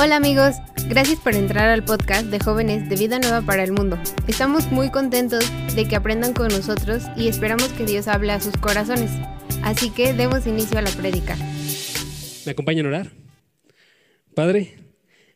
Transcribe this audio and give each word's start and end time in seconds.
Hola 0.00 0.16
amigos, 0.16 0.56
gracias 0.88 1.18
por 1.18 1.34
entrar 1.34 1.68
al 1.68 1.84
podcast 1.84 2.26
de 2.26 2.38
jóvenes 2.38 2.88
de 2.88 2.96
Vida 2.96 3.18
Nueva 3.18 3.42
para 3.42 3.64
el 3.64 3.72
Mundo. 3.72 3.98
Estamos 4.26 4.70
muy 4.70 4.90
contentos 4.90 5.44
de 5.74 5.88
que 5.88 5.96
aprendan 5.96 6.32
con 6.32 6.48
nosotros 6.48 7.02
y 7.16 7.28
esperamos 7.28 7.68
que 7.68 7.84
Dios 7.84 8.08
hable 8.08 8.32
a 8.32 8.40
sus 8.40 8.56
corazones. 8.56 9.10
Así 9.62 9.90
que 9.90 10.12
demos 10.12 10.46
inicio 10.46 10.78
a 10.78 10.82
la 10.82 10.90
prédica. 10.90 11.36
¿Me 12.46 12.52
acompañan 12.52 12.86
a 12.86 12.88
orar? 12.88 13.12
Padre, 14.34 14.76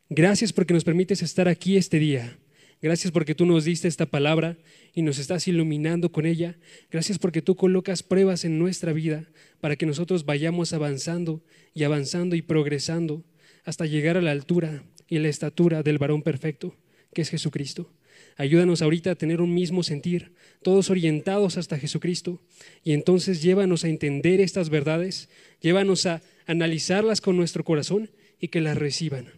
gracias 0.08 0.52
porque 0.52 0.74
nos 0.74 0.84
permites 0.84 1.22
estar 1.22 1.48
aquí 1.48 1.76
este 1.76 1.98
día. 1.98 2.38
Gracias 2.80 3.12
porque 3.12 3.34
tú 3.34 3.46
nos 3.46 3.64
diste 3.64 3.86
esta 3.86 4.06
palabra 4.06 4.58
y 4.92 5.02
nos 5.02 5.18
estás 5.18 5.46
iluminando 5.46 6.10
con 6.10 6.26
ella. 6.26 6.58
Gracias 6.90 7.18
porque 7.18 7.42
tú 7.42 7.54
colocas 7.54 8.02
pruebas 8.02 8.44
en 8.44 8.58
nuestra 8.58 8.92
vida 8.92 9.24
para 9.60 9.76
que 9.76 9.86
nosotros 9.86 10.24
vayamos 10.24 10.72
avanzando 10.72 11.44
y 11.74 11.84
avanzando 11.84 12.34
y 12.34 12.42
progresando 12.42 13.24
hasta 13.64 13.86
llegar 13.86 14.16
a 14.16 14.22
la 14.22 14.30
altura 14.30 14.82
y 15.08 15.18
la 15.18 15.28
estatura 15.28 15.82
del 15.82 15.98
varón 15.98 16.22
perfecto, 16.22 16.74
que 17.12 17.22
es 17.22 17.30
Jesucristo. 17.30 17.90
Ayúdanos 18.36 18.82
ahorita 18.82 19.10
a 19.10 19.14
tener 19.14 19.40
un 19.40 19.54
mismo 19.54 19.82
sentir, 19.82 20.32
todos 20.62 20.90
orientados 20.90 21.56
hasta 21.56 21.78
Jesucristo, 21.78 22.40
y 22.82 22.92
entonces 22.92 23.42
llévanos 23.42 23.84
a 23.84 23.88
entender 23.88 24.40
estas 24.40 24.70
verdades, 24.70 25.28
llévanos 25.60 26.06
a 26.06 26.22
analizarlas 26.46 27.20
con 27.20 27.36
nuestro 27.36 27.64
corazón 27.64 28.10
y 28.40 28.48
que 28.48 28.60
las 28.60 28.76
reciban. 28.76 29.28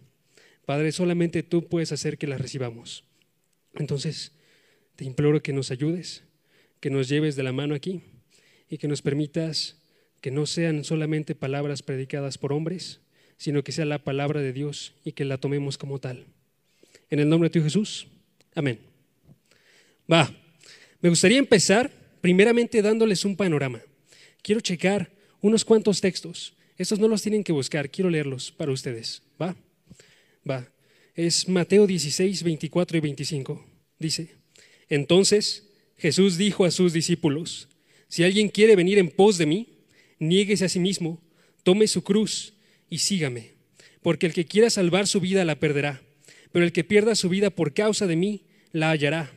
Padre, 0.64 0.92
solamente 0.92 1.42
tú 1.42 1.66
puedes 1.68 1.92
hacer 1.92 2.18
que 2.18 2.26
las 2.26 2.40
recibamos. 2.40 3.04
Entonces, 3.74 4.32
te 4.96 5.04
imploro 5.04 5.42
que 5.42 5.52
nos 5.52 5.70
ayudes, 5.70 6.24
que 6.80 6.90
nos 6.90 7.08
lleves 7.08 7.36
de 7.36 7.42
la 7.42 7.52
mano 7.52 7.74
aquí 7.74 8.02
y 8.68 8.78
que 8.78 8.88
nos 8.88 9.02
permitas 9.02 9.76
que 10.20 10.30
no 10.30 10.46
sean 10.46 10.84
solamente 10.84 11.34
palabras 11.34 11.82
predicadas 11.82 12.38
por 12.38 12.52
hombres, 12.52 13.00
sino 13.44 13.62
que 13.62 13.72
sea 13.72 13.84
la 13.84 13.98
palabra 13.98 14.40
de 14.40 14.54
Dios 14.54 14.94
y 15.04 15.12
que 15.12 15.26
la 15.26 15.36
tomemos 15.36 15.76
como 15.76 15.98
tal. 15.98 16.24
En 17.10 17.20
el 17.20 17.28
nombre 17.28 17.50
de 17.50 17.52
tu 17.52 17.62
Jesús, 17.62 18.06
amén. 18.54 18.78
Va, 20.10 20.34
me 21.02 21.10
gustaría 21.10 21.36
empezar 21.36 21.92
primeramente 22.22 22.80
dándoles 22.80 23.22
un 23.26 23.36
panorama. 23.36 23.82
Quiero 24.40 24.62
checar 24.62 25.12
unos 25.42 25.62
cuantos 25.62 26.00
textos. 26.00 26.54
Estos 26.78 26.98
no 26.98 27.06
los 27.06 27.20
tienen 27.20 27.44
que 27.44 27.52
buscar, 27.52 27.90
quiero 27.90 28.08
leerlos 28.08 28.50
para 28.50 28.72
ustedes. 28.72 29.20
Va, 29.38 29.54
va 30.48 30.66
es 31.14 31.46
Mateo 31.46 31.86
16, 31.86 32.44
24 32.44 32.96
y 32.96 33.00
25. 33.00 33.66
Dice, 33.98 34.36
entonces 34.88 35.68
Jesús 35.98 36.38
dijo 36.38 36.64
a 36.64 36.70
sus 36.70 36.94
discípulos, 36.94 37.68
si 38.08 38.24
alguien 38.24 38.48
quiere 38.48 38.74
venir 38.74 38.96
en 38.96 39.10
pos 39.10 39.36
de 39.36 39.44
mí, 39.44 39.68
niéguese 40.18 40.64
a 40.64 40.70
sí 40.70 40.80
mismo, 40.80 41.20
tome 41.62 41.86
su 41.88 42.02
cruz 42.02 42.53
y 42.94 42.98
sígame, 42.98 43.54
porque 44.02 44.26
el 44.26 44.32
que 44.32 44.46
quiera 44.46 44.70
salvar 44.70 45.08
su 45.08 45.18
vida 45.18 45.44
la 45.44 45.58
perderá, 45.58 46.00
pero 46.52 46.64
el 46.64 46.70
que 46.70 46.84
pierda 46.84 47.16
su 47.16 47.28
vida 47.28 47.50
por 47.50 47.74
causa 47.74 48.06
de 48.06 48.14
mí 48.14 48.44
la 48.70 48.90
hallará. 48.90 49.32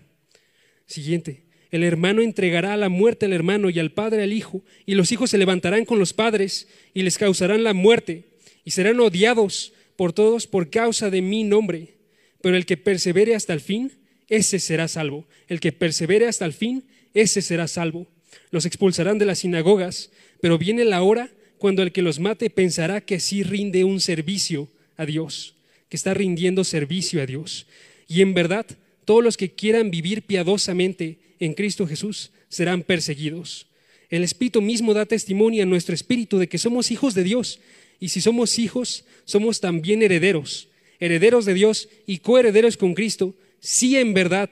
Siguiente, 0.85 1.45
el 1.71 1.83
hermano 1.83 2.21
entregará 2.21 2.73
a 2.73 2.77
la 2.77 2.89
muerte 2.89 3.25
al 3.25 3.33
hermano 3.33 3.71
y 3.71 3.79
al 3.79 3.91
padre 3.91 4.21
al 4.21 4.31
hijo, 4.31 4.61
y 4.85 4.93
los 4.93 5.11
hijos 5.11 5.31
se 5.31 5.39
levantarán 5.39 5.85
con 5.85 5.97
los 5.97 6.13
padres 6.13 6.67
y 6.93 7.01
les 7.01 7.17
causarán 7.17 7.63
la 7.63 7.73
muerte, 7.73 8.25
y 8.63 8.69
serán 8.69 8.99
odiados 8.99 9.73
por 9.95 10.13
todos 10.13 10.45
por 10.45 10.69
causa 10.69 11.09
de 11.09 11.23
mi 11.23 11.43
nombre. 11.43 11.95
Pero 12.41 12.57
el 12.57 12.67
que 12.67 12.77
persevere 12.77 13.33
hasta 13.33 13.53
el 13.53 13.59
fin, 13.59 13.91
ese 14.29 14.59
será 14.59 14.87
salvo. 14.87 15.27
El 15.47 15.59
que 15.59 15.71
persevere 15.71 16.27
hasta 16.27 16.45
el 16.45 16.53
fin, 16.53 16.83
ese 17.15 17.41
será 17.41 17.67
salvo. 17.67 18.05
Los 18.51 18.67
expulsarán 18.67 19.17
de 19.17 19.25
las 19.25 19.39
sinagogas, 19.39 20.11
pero 20.41 20.59
viene 20.59 20.85
la 20.85 21.01
hora 21.01 21.31
cuando 21.57 21.83
el 21.83 21.91
que 21.91 22.01
los 22.01 22.19
mate 22.19 22.49
pensará 22.49 23.01
que 23.01 23.19
sí 23.19 23.43
rinde 23.43 23.83
un 23.83 23.99
servicio 23.99 24.69
a 24.95 25.05
Dios, 25.05 25.55
que 25.89 25.97
está 25.97 26.13
rindiendo 26.13 26.63
servicio 26.63 27.21
a 27.21 27.25
Dios. 27.25 27.67
Y 28.07 28.21
en 28.21 28.33
verdad, 28.33 28.65
todos 29.05 29.23
los 29.23 29.37
que 29.37 29.51
quieran 29.51 29.91
vivir 29.91 30.23
piadosamente 30.23 31.19
en 31.39 31.53
Cristo 31.53 31.87
Jesús 31.87 32.31
serán 32.49 32.83
perseguidos. 32.83 33.67
El 34.09 34.23
Espíritu 34.23 34.61
mismo 34.61 34.93
da 34.93 35.05
testimonio 35.05 35.63
a 35.63 35.65
nuestro 35.65 35.93
espíritu 35.93 36.37
de 36.37 36.47
que 36.47 36.57
somos 36.57 36.91
hijos 36.91 37.13
de 37.13 37.23
Dios 37.23 37.59
y 37.99 38.09
si 38.09 38.21
somos 38.21 38.57
hijos, 38.59 39.05
somos 39.25 39.59
también 39.59 40.01
herederos, 40.01 40.69
herederos 40.99 41.45
de 41.45 41.53
Dios 41.53 41.89
y 42.05 42.19
coherederos 42.19 42.77
con 42.77 42.93
Cristo, 42.93 43.33
si 43.59 43.97
en 43.97 44.13
verdad 44.13 44.49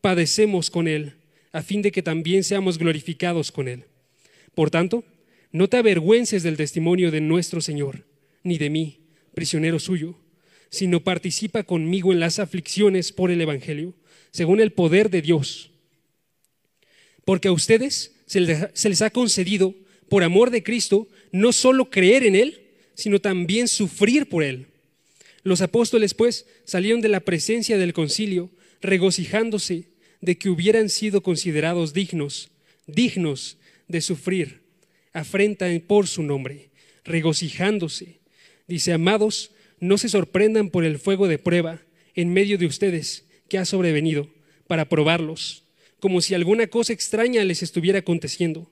padecemos 0.00 0.70
con 0.70 0.88
Él, 0.88 1.14
a 1.52 1.62
fin 1.62 1.82
de 1.82 1.92
que 1.92 2.02
también 2.02 2.42
seamos 2.42 2.78
glorificados 2.78 3.52
con 3.52 3.68
Él. 3.68 3.84
Por 4.54 4.70
tanto, 4.70 5.04
no 5.52 5.68
te 5.68 5.76
avergüences 5.76 6.42
del 6.42 6.56
testimonio 6.56 7.10
de 7.10 7.20
nuestro 7.20 7.60
Señor, 7.60 8.04
ni 8.42 8.58
de 8.58 8.70
mí, 8.70 9.00
prisionero 9.34 9.78
suyo, 9.78 10.18
sino 10.70 11.02
participa 11.02 11.62
conmigo 11.62 12.12
en 12.12 12.20
las 12.20 12.38
aflicciones 12.38 13.12
por 13.12 13.30
el 13.30 13.40
Evangelio, 13.40 13.94
según 14.30 14.60
el 14.60 14.72
poder 14.72 15.10
de 15.10 15.22
Dios. 15.22 15.70
Porque 17.24 17.48
a 17.48 17.52
ustedes 17.52 18.14
se 18.26 18.40
les 18.40 19.02
ha 19.02 19.10
concedido, 19.10 19.74
por 20.08 20.22
amor 20.22 20.50
de 20.50 20.62
Cristo, 20.62 21.08
no 21.32 21.52
solo 21.52 21.90
creer 21.90 22.24
en 22.24 22.36
Él, 22.36 22.66
sino 22.96 23.20
también 23.20 23.68
sufrir 23.68 24.28
por 24.28 24.42
él. 24.42 24.66
Los 25.44 25.60
apóstoles, 25.60 26.14
pues, 26.14 26.46
salieron 26.64 27.00
de 27.00 27.08
la 27.08 27.20
presencia 27.20 27.78
del 27.78 27.92
concilio, 27.92 28.50
regocijándose 28.80 29.84
de 30.20 30.36
que 30.38 30.48
hubieran 30.48 30.88
sido 30.88 31.22
considerados 31.22 31.92
dignos, 31.92 32.50
dignos 32.86 33.58
de 33.86 34.00
sufrir 34.00 34.65
afrenta 35.16 35.66
por 35.86 36.06
su 36.08 36.22
nombre, 36.22 36.68
regocijándose. 37.02 38.20
Dice, 38.68 38.92
amados, 38.92 39.50
no 39.80 39.96
se 39.96 40.10
sorprendan 40.10 40.68
por 40.68 40.84
el 40.84 40.98
fuego 40.98 41.26
de 41.26 41.38
prueba 41.38 41.80
en 42.14 42.34
medio 42.34 42.58
de 42.58 42.66
ustedes 42.66 43.24
que 43.48 43.56
ha 43.56 43.64
sobrevenido 43.64 44.28
para 44.66 44.90
probarlos, 44.90 45.64
como 46.00 46.20
si 46.20 46.34
alguna 46.34 46.66
cosa 46.66 46.92
extraña 46.92 47.42
les 47.44 47.62
estuviera 47.62 48.00
aconteciendo. 48.00 48.70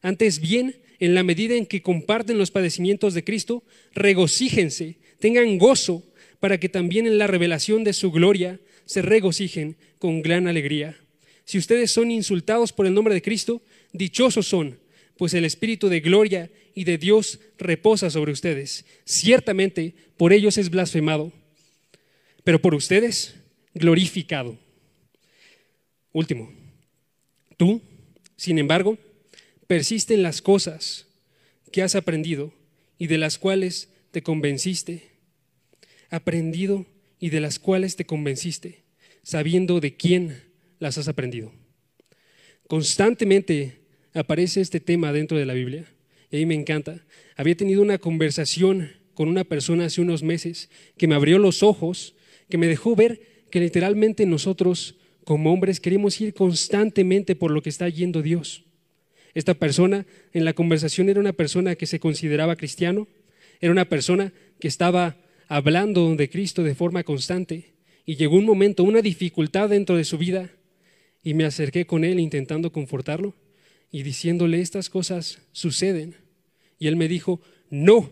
Antes 0.00 0.40
bien, 0.40 0.76
en 0.98 1.14
la 1.14 1.24
medida 1.24 1.56
en 1.56 1.66
que 1.66 1.82
comparten 1.82 2.38
los 2.38 2.50
padecimientos 2.50 3.12
de 3.12 3.24
Cristo, 3.24 3.62
regocíjense, 3.92 4.96
tengan 5.18 5.58
gozo, 5.58 6.02
para 6.40 6.58
que 6.58 6.70
también 6.70 7.06
en 7.06 7.18
la 7.18 7.26
revelación 7.26 7.84
de 7.84 7.92
su 7.92 8.10
gloria 8.10 8.60
se 8.86 9.02
regocijen 9.02 9.76
con 9.98 10.22
gran 10.22 10.48
alegría. 10.48 10.96
Si 11.44 11.58
ustedes 11.58 11.90
son 11.90 12.10
insultados 12.10 12.72
por 12.72 12.86
el 12.86 12.94
nombre 12.94 13.12
de 13.14 13.22
Cristo, 13.22 13.62
dichosos 13.92 14.48
son, 14.48 14.78
pues 15.22 15.34
el 15.34 15.44
Espíritu 15.44 15.88
de 15.88 16.00
gloria 16.00 16.50
y 16.74 16.82
de 16.82 16.98
Dios 16.98 17.38
reposa 17.56 18.10
sobre 18.10 18.32
ustedes. 18.32 18.84
Ciertamente 19.04 19.94
por 20.16 20.32
ellos 20.32 20.58
es 20.58 20.68
blasfemado, 20.68 21.32
pero 22.42 22.60
por 22.60 22.74
ustedes 22.74 23.36
glorificado. 23.72 24.58
Último, 26.12 26.52
tú, 27.56 27.80
sin 28.34 28.58
embargo, 28.58 28.98
persiste 29.68 30.12
en 30.14 30.24
las 30.24 30.42
cosas 30.42 31.06
que 31.70 31.82
has 31.82 31.94
aprendido 31.94 32.52
y 32.98 33.06
de 33.06 33.18
las 33.18 33.38
cuales 33.38 33.90
te 34.10 34.24
convenciste. 34.24 35.12
Aprendido 36.10 36.84
y 37.20 37.30
de 37.30 37.38
las 37.38 37.60
cuales 37.60 37.94
te 37.94 38.06
convenciste, 38.06 38.82
sabiendo 39.22 39.78
de 39.78 39.94
quién 39.94 40.42
las 40.80 40.98
has 40.98 41.06
aprendido. 41.06 41.52
Constantemente 42.66 43.81
aparece 44.14 44.60
este 44.60 44.80
tema 44.80 45.12
dentro 45.12 45.38
de 45.38 45.46
la 45.46 45.54
Biblia 45.54 45.86
y 46.30 46.36
a 46.36 46.38
mí 46.40 46.46
me 46.46 46.54
encanta. 46.54 47.04
Había 47.36 47.56
tenido 47.56 47.82
una 47.82 47.98
conversación 47.98 48.90
con 49.14 49.28
una 49.28 49.44
persona 49.44 49.86
hace 49.86 50.00
unos 50.00 50.22
meses 50.22 50.70
que 50.96 51.06
me 51.06 51.14
abrió 51.14 51.38
los 51.38 51.62
ojos, 51.62 52.14
que 52.48 52.58
me 52.58 52.66
dejó 52.66 52.96
ver 52.96 53.20
que 53.50 53.60
literalmente 53.60 54.26
nosotros 54.26 54.96
como 55.24 55.52
hombres 55.52 55.80
queremos 55.80 56.20
ir 56.20 56.34
constantemente 56.34 57.36
por 57.36 57.50
lo 57.50 57.62
que 57.62 57.68
está 57.68 57.88
yendo 57.88 58.22
Dios. 58.22 58.64
Esta 59.34 59.54
persona 59.54 60.06
en 60.32 60.44
la 60.44 60.52
conversación 60.52 61.08
era 61.08 61.20
una 61.20 61.32
persona 61.32 61.74
que 61.74 61.86
se 61.86 62.00
consideraba 62.00 62.56
cristiano, 62.56 63.08
era 63.60 63.72
una 63.72 63.88
persona 63.88 64.32
que 64.58 64.68
estaba 64.68 65.16
hablando 65.48 66.14
de 66.16 66.28
Cristo 66.28 66.62
de 66.62 66.74
forma 66.74 67.04
constante 67.04 67.74
y 68.04 68.16
llegó 68.16 68.36
un 68.36 68.44
momento, 68.44 68.84
una 68.84 69.00
dificultad 69.00 69.68
dentro 69.68 69.96
de 69.96 70.04
su 70.04 70.18
vida 70.18 70.50
y 71.22 71.34
me 71.34 71.44
acerqué 71.44 71.86
con 71.86 72.04
él 72.04 72.18
intentando 72.18 72.72
confortarlo 72.72 73.34
y 73.92 74.02
diciéndole 74.02 74.60
estas 74.60 74.88
cosas 74.88 75.38
suceden. 75.52 76.16
Y 76.78 76.88
él 76.88 76.96
me 76.96 77.06
dijo, 77.06 77.40
no, 77.70 78.10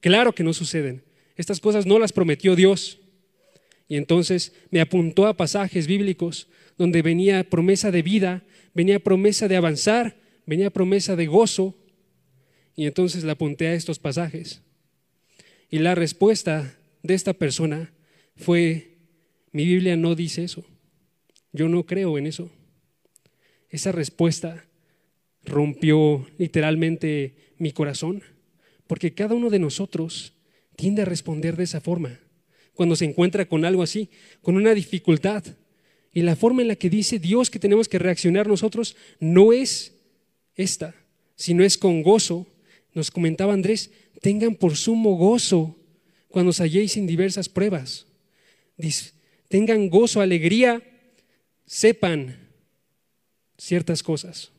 claro 0.00 0.34
que 0.34 0.42
no 0.42 0.52
suceden. 0.52 1.04
Estas 1.36 1.60
cosas 1.60 1.86
no 1.86 1.98
las 1.98 2.12
prometió 2.12 2.56
Dios. 2.56 2.98
Y 3.88 3.96
entonces 3.96 4.52
me 4.70 4.80
apuntó 4.80 5.26
a 5.26 5.36
pasajes 5.36 5.86
bíblicos 5.86 6.48
donde 6.76 7.02
venía 7.02 7.48
promesa 7.48 7.90
de 7.90 8.02
vida, 8.02 8.42
venía 8.74 8.98
promesa 8.98 9.46
de 9.46 9.56
avanzar, 9.56 10.16
venía 10.44 10.70
promesa 10.70 11.14
de 11.14 11.26
gozo 11.26 11.78
y 12.74 12.86
entonces 12.86 13.22
le 13.22 13.30
apunté 13.30 13.68
a 13.68 13.74
estos 13.74 13.98
pasajes. 13.98 14.62
Y 15.70 15.78
la 15.78 15.94
respuesta 15.94 16.76
de 17.02 17.14
esta 17.14 17.32
persona 17.32 17.92
fue, 18.36 18.98
mi 19.52 19.64
Biblia 19.64 19.96
no 19.96 20.14
dice 20.14 20.42
eso, 20.42 20.64
yo 21.52 21.68
no 21.68 21.86
creo 21.86 22.18
en 22.18 22.26
eso. 22.26 22.50
Esa 23.70 23.92
respuesta 23.92 24.64
rompió 25.44 26.26
literalmente 26.38 27.34
mi 27.58 27.72
corazón, 27.72 28.22
porque 28.86 29.14
cada 29.14 29.34
uno 29.34 29.50
de 29.50 29.58
nosotros 29.58 30.34
tiende 30.76 31.02
a 31.02 31.06
responder 31.06 31.56
de 31.56 31.64
esa 31.64 31.80
forma. 31.80 32.18
cuando 32.74 32.96
se 32.96 33.04
encuentra 33.04 33.46
con 33.46 33.66
algo 33.66 33.82
así, 33.82 34.08
con 34.40 34.56
una 34.56 34.72
dificultad. 34.72 35.44
Y 36.10 36.22
la 36.22 36.36
forma 36.36 36.62
en 36.62 36.68
la 36.68 36.76
que 36.76 36.88
dice 36.88 37.18
Dios 37.18 37.50
que 37.50 37.58
tenemos 37.58 37.86
que 37.86 37.98
reaccionar 37.98 38.48
nosotros 38.48 38.96
no 39.20 39.52
es 39.52 39.94
esta, 40.54 40.94
sino 41.36 41.64
es 41.64 41.76
con 41.76 42.02
gozo. 42.02 42.46
Nos 42.94 43.10
comentaba 43.10 43.52
Andrés, 43.52 43.90
tengan 44.22 44.54
por 44.54 44.76
sumo 44.76 45.16
gozo 45.16 45.76
cuando 46.28 46.50
os 46.50 46.60
halléis 46.60 46.96
en 46.96 47.06
diversas 47.06 47.48
pruebas. 47.48 48.06
tengan 49.48 49.90
gozo, 49.90 50.22
alegría, 50.22 50.82
sepan 51.66 52.48
ciertas 53.58 54.02
cosas. 54.02 54.50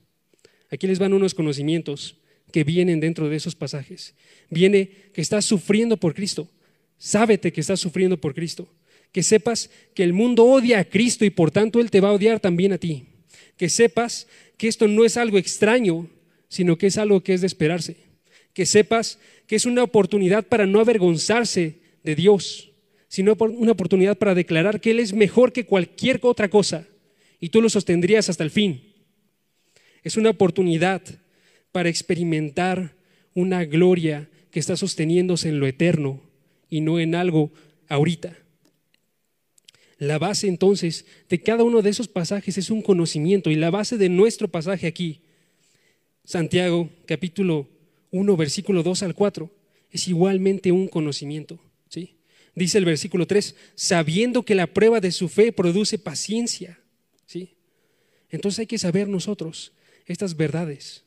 Aquí 0.74 0.88
les 0.88 0.98
van 0.98 1.14
unos 1.14 1.36
conocimientos 1.36 2.18
que 2.52 2.64
vienen 2.64 3.00
dentro 3.00 3.30
de 3.30 3.36
esos 3.36 3.54
pasajes. 3.54 4.16
Viene 4.50 4.90
que 5.14 5.22
estás 5.22 5.46
sufriendo 5.46 5.98
por 5.98 6.16
Cristo. 6.16 6.50
Sábete 6.98 7.54
que 7.54 7.62
estás 7.62 7.80
sufriendo 7.80 8.20
por 8.20 8.34
Cristo. 8.34 8.68
Que 9.12 9.22
sepas 9.22 9.70
que 9.94 10.02
el 10.02 10.14
mundo 10.14 10.46
odia 10.46 10.80
a 10.80 10.84
Cristo 10.84 11.26
y 11.26 11.30
por 11.30 11.52
tanto 11.52 11.80
Él 11.80 11.92
te 11.92 12.02
va 12.02 12.10
a 12.10 12.14
odiar 12.14 12.40
también 12.40 12.74
a 12.74 12.80
ti. 12.80 13.06
Que 13.56 13.70
sepas 13.70 14.28
que 14.58 14.68
esto 14.68 14.88
no 14.88 15.06
es 15.06 15.16
algo 15.16 15.38
extraño, 15.38 16.10
sino 16.50 16.76
que 16.76 16.88
es 16.88 16.98
algo 16.98 17.22
que 17.22 17.36
es 17.36 17.42
de 17.42 17.48
esperarse. 17.48 17.98
Que 18.56 18.66
sepas 18.66 19.20
que 19.46 19.56
es 19.56 19.68
una 19.68 19.84
oportunidad 19.84 20.44
para 20.48 20.66
no 20.66 20.80
avergonzarse 20.80 21.82
de 22.04 22.16
Dios, 22.16 22.72
sino 23.10 23.38
una 23.40 23.74
oportunidad 23.74 24.18
para 24.18 24.34
declarar 24.34 24.82
que 24.82 24.90
Él 24.90 25.00
es 25.00 25.14
mejor 25.14 25.54
que 25.54 25.68
cualquier 25.68 26.20
otra 26.24 26.50
cosa 26.50 26.88
y 27.40 27.50
tú 27.50 27.62
lo 27.62 27.70
sostendrías 27.70 28.28
hasta 28.28 28.44
el 28.44 28.50
fin. 28.50 28.93
Es 30.04 30.18
una 30.18 30.30
oportunidad 30.30 31.02
para 31.72 31.90
experimentar 31.90 32.96
una 33.34 33.66
gloria 33.66 34.30
que 34.52 34.60
está 34.60 34.76
sosteniéndose 34.78 35.50
en 35.50 35.60
lo 35.60 35.68
eterno 35.68 36.22
y 36.70 36.82
no 36.82 37.00
en 37.00 37.16
algo 37.16 37.52
ahorita. 37.88 38.38
La 39.98 40.20
base 40.20 40.48
entonces 40.48 41.06
de 41.30 41.42
cada 41.42 41.64
uno 41.64 41.82
de 41.82 41.90
esos 41.90 42.08
pasajes 42.08 42.58
es 42.58 42.70
un 42.70 42.82
conocimiento 42.82 43.50
y 43.50 43.56
la 43.56 43.72
base 43.72 43.98
de 43.98 44.10
nuestro 44.10 44.48
pasaje 44.48 44.86
aquí, 44.86 45.22
Santiago 46.26 46.90
capítulo 47.06 47.70
1 48.12 48.38
versículo 48.38 48.84
2 48.84 49.04
al 49.04 49.16
4, 49.16 49.50
es 49.92 50.08
igualmente 50.08 50.72
un 50.72 50.88
conocimiento. 50.88 51.60
¿sí? 51.90 52.18
Dice 52.54 52.78
el 52.78 52.86
versículo 52.86 53.26
3, 53.26 53.56
sabiendo 53.76 54.44
que 54.44 54.56
la 54.56 54.68
prueba 54.68 55.00
de 55.00 55.12
su 55.12 55.30
fe 55.30 55.52
produce 55.52 55.98
paciencia. 55.98 56.80
¿sí? 57.26 57.56
Entonces 58.30 58.60
hay 58.60 58.68
que 58.68 58.78
saber 58.78 59.08
nosotros 59.08 59.74
estas 60.06 60.36
verdades. 60.36 61.04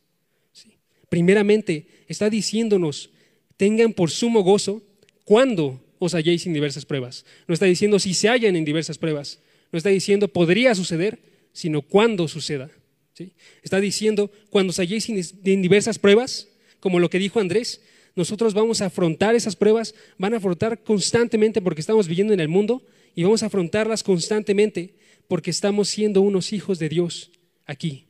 Primeramente, 1.09 1.87
está 2.09 2.29
diciéndonos, 2.31 3.11
tengan 3.57 3.93
por 3.93 4.11
sumo 4.11 4.43
gozo 4.43 4.83
cuando 5.25 5.81
os 5.99 6.15
halléis 6.15 6.47
en 6.47 6.53
diversas 6.53 6.85
pruebas. 6.85 7.25
No 7.47 7.55
está 7.55 7.67
diciendo 7.67 7.99
si 7.99 8.15
se 8.15 8.29
hallan 8.29 8.57
en 8.57 8.65
diversas 8.65 8.99
pruebas. 8.99 9.41
No 9.73 9.79
está 9.79 9.91
diciendo 9.91 10.29
podría 10.29 10.75
suceder, 10.75 11.19
sino 11.53 11.83
cuando 11.83 12.29
suceda. 12.29 12.71
¿sí? 13.15 13.33
Está 13.63 13.81
diciendo 13.81 14.31
cuando 14.51 14.71
os 14.71 14.79
halléis 14.79 15.09
en 15.09 15.63
diversas 15.63 15.99
pruebas, 15.99 16.49
como 16.81 17.01
lo 17.01 17.09
que 17.09 17.19
dijo 17.19 17.41
Andrés, 17.41 17.81
nosotros 18.15 18.55
vamos 18.55 18.81
a 18.81 18.87
afrontar 18.87 19.35
esas 19.35 19.57
pruebas, 19.57 19.95
van 20.19 20.35
a 20.35 20.39
afrontar 20.39 20.83
constantemente 20.83 21.61
porque 21.61 21.81
estamos 21.81 22.09
viviendo 22.09 22.33
en 22.33 22.41
el 22.41 22.49
mundo 22.49 22.83
y 23.15 23.23
vamos 23.25 23.43
a 23.43 23.47
afrontarlas 23.47 24.03
constantemente 24.03 24.95
porque 25.29 25.51
estamos 25.51 25.89
siendo 25.89 26.23
unos 26.23 26.53
hijos 26.53 26.79
de 26.79 26.89
Dios 26.89 27.31
aquí. 27.67 28.06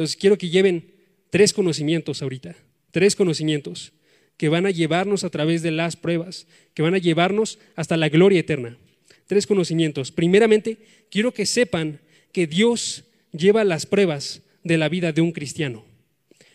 Entonces 0.00 0.16
quiero 0.16 0.38
que 0.38 0.48
lleven 0.48 0.94
tres 1.28 1.52
conocimientos 1.52 2.22
ahorita, 2.22 2.56
tres 2.90 3.14
conocimientos 3.14 3.92
que 4.38 4.48
van 4.48 4.64
a 4.64 4.70
llevarnos 4.70 5.24
a 5.24 5.28
través 5.28 5.60
de 5.60 5.72
las 5.72 5.94
pruebas, 5.94 6.46
que 6.72 6.80
van 6.80 6.94
a 6.94 6.98
llevarnos 6.98 7.58
hasta 7.76 7.98
la 7.98 8.08
gloria 8.08 8.40
eterna. 8.40 8.78
Tres 9.26 9.46
conocimientos. 9.46 10.10
Primeramente, 10.10 10.78
quiero 11.10 11.34
que 11.34 11.44
sepan 11.44 12.00
que 12.32 12.46
Dios 12.46 13.04
lleva 13.32 13.62
las 13.62 13.84
pruebas 13.84 14.40
de 14.64 14.78
la 14.78 14.88
vida 14.88 15.12
de 15.12 15.20
un 15.20 15.32
cristiano. 15.32 15.84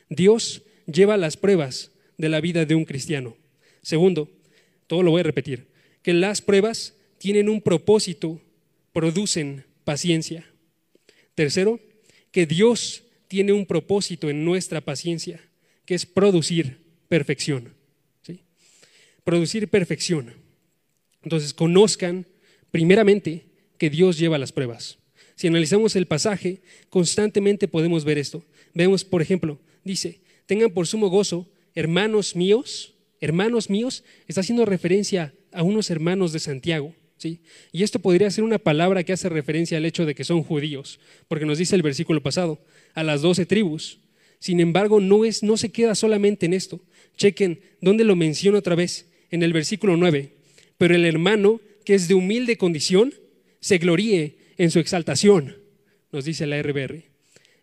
Dios 0.09 0.63
lleva 0.91 1.15
las 1.15 1.37
pruebas 1.37 1.91
de 2.17 2.29
la 2.29 2.41
vida 2.41 2.65
de 2.65 2.73
un 2.73 2.85
cristiano. 2.85 3.37
Segundo, 3.83 4.27
todo 4.87 5.03
lo 5.03 5.11
voy 5.11 5.19
a 5.19 5.23
repetir, 5.23 5.67
que 6.01 6.13
las 6.13 6.41
pruebas 6.41 6.95
tienen 7.19 7.49
un 7.49 7.61
propósito, 7.61 8.41
producen 8.91 9.65
paciencia. 9.83 10.47
Tercero, 11.35 11.79
que 12.31 12.47
Dios 12.47 13.04
tiene 13.35 13.51
un 13.51 13.65
propósito 13.65 14.29
en 14.29 14.45
nuestra 14.45 14.79
paciencia, 14.79 15.41
que 15.83 15.93
es 15.93 16.05
producir 16.05 16.77
perfección. 17.09 17.73
¿sí? 18.21 18.39
Producir 19.25 19.67
perfección. 19.67 20.35
Entonces, 21.21 21.53
conozcan 21.53 22.25
primeramente 22.71 23.43
que 23.77 23.89
Dios 23.89 24.17
lleva 24.17 24.37
las 24.37 24.53
pruebas. 24.53 24.99
Si 25.35 25.47
analizamos 25.47 25.97
el 25.97 26.05
pasaje, 26.05 26.61
constantemente 26.89 27.67
podemos 27.67 28.05
ver 28.05 28.17
esto. 28.17 28.41
Vemos, 28.73 29.03
por 29.03 29.21
ejemplo, 29.21 29.59
dice, 29.83 30.21
tengan 30.45 30.71
por 30.71 30.87
sumo 30.87 31.09
gozo, 31.09 31.45
hermanos 31.73 32.37
míos, 32.37 32.93
hermanos 33.19 33.69
míos, 33.69 34.05
está 34.29 34.39
haciendo 34.39 34.63
referencia 34.63 35.33
a 35.51 35.61
unos 35.61 35.89
hermanos 35.89 36.31
de 36.31 36.39
Santiago. 36.39 36.95
Y 37.25 37.83
esto 37.83 37.99
podría 37.99 38.31
ser 38.31 38.43
una 38.43 38.59
palabra 38.59 39.03
que 39.03 39.13
hace 39.13 39.29
referencia 39.29 39.77
al 39.77 39.85
hecho 39.85 40.05
de 40.05 40.15
que 40.15 40.23
son 40.23 40.43
judíos, 40.43 40.99
porque 41.27 41.45
nos 41.45 41.57
dice 41.57 41.75
el 41.75 41.81
versículo 41.81 42.21
pasado, 42.21 42.59
a 42.93 43.03
las 43.03 43.21
doce 43.21 43.45
tribus. 43.45 43.99
Sin 44.39 44.59
embargo, 44.59 44.99
no, 44.99 45.25
es, 45.25 45.43
no 45.43 45.57
se 45.57 45.71
queda 45.71 45.95
solamente 45.95 46.45
en 46.45 46.53
esto. 46.53 46.79
Chequen, 47.17 47.59
¿dónde 47.81 48.03
lo 48.03 48.15
menciona 48.15 48.59
otra 48.59 48.75
vez? 48.75 49.07
En 49.31 49.43
el 49.43 49.53
versículo 49.53 49.97
9. 49.97 50.33
Pero 50.77 50.95
el 50.95 51.05
hermano, 51.05 51.61
que 51.83 51.95
es 51.95 52.07
de 52.07 52.13
humilde 52.13 52.57
condición, 52.57 53.13
se 53.59 53.77
gloríe 53.77 54.37
en 54.57 54.71
su 54.71 54.79
exaltación, 54.79 55.57
nos 56.11 56.25
dice 56.25 56.45
la 56.45 56.61
RBR. 56.61 57.03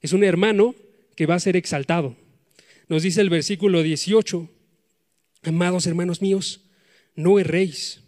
Es 0.01 0.13
un 0.13 0.25
hermano 0.25 0.75
que 1.17 1.27
va 1.27 1.37
a 1.37 1.41
ser 1.41 1.57
exaltado. 1.57 2.17
Nos 2.89 3.03
dice 3.03 3.21
el 3.21 3.31
versículo 3.31 3.83
18, 3.83 4.51
amados 5.45 5.87
hermanos 5.87 6.21
míos, 6.21 6.63
no 7.15 7.39
erréis 7.39 8.02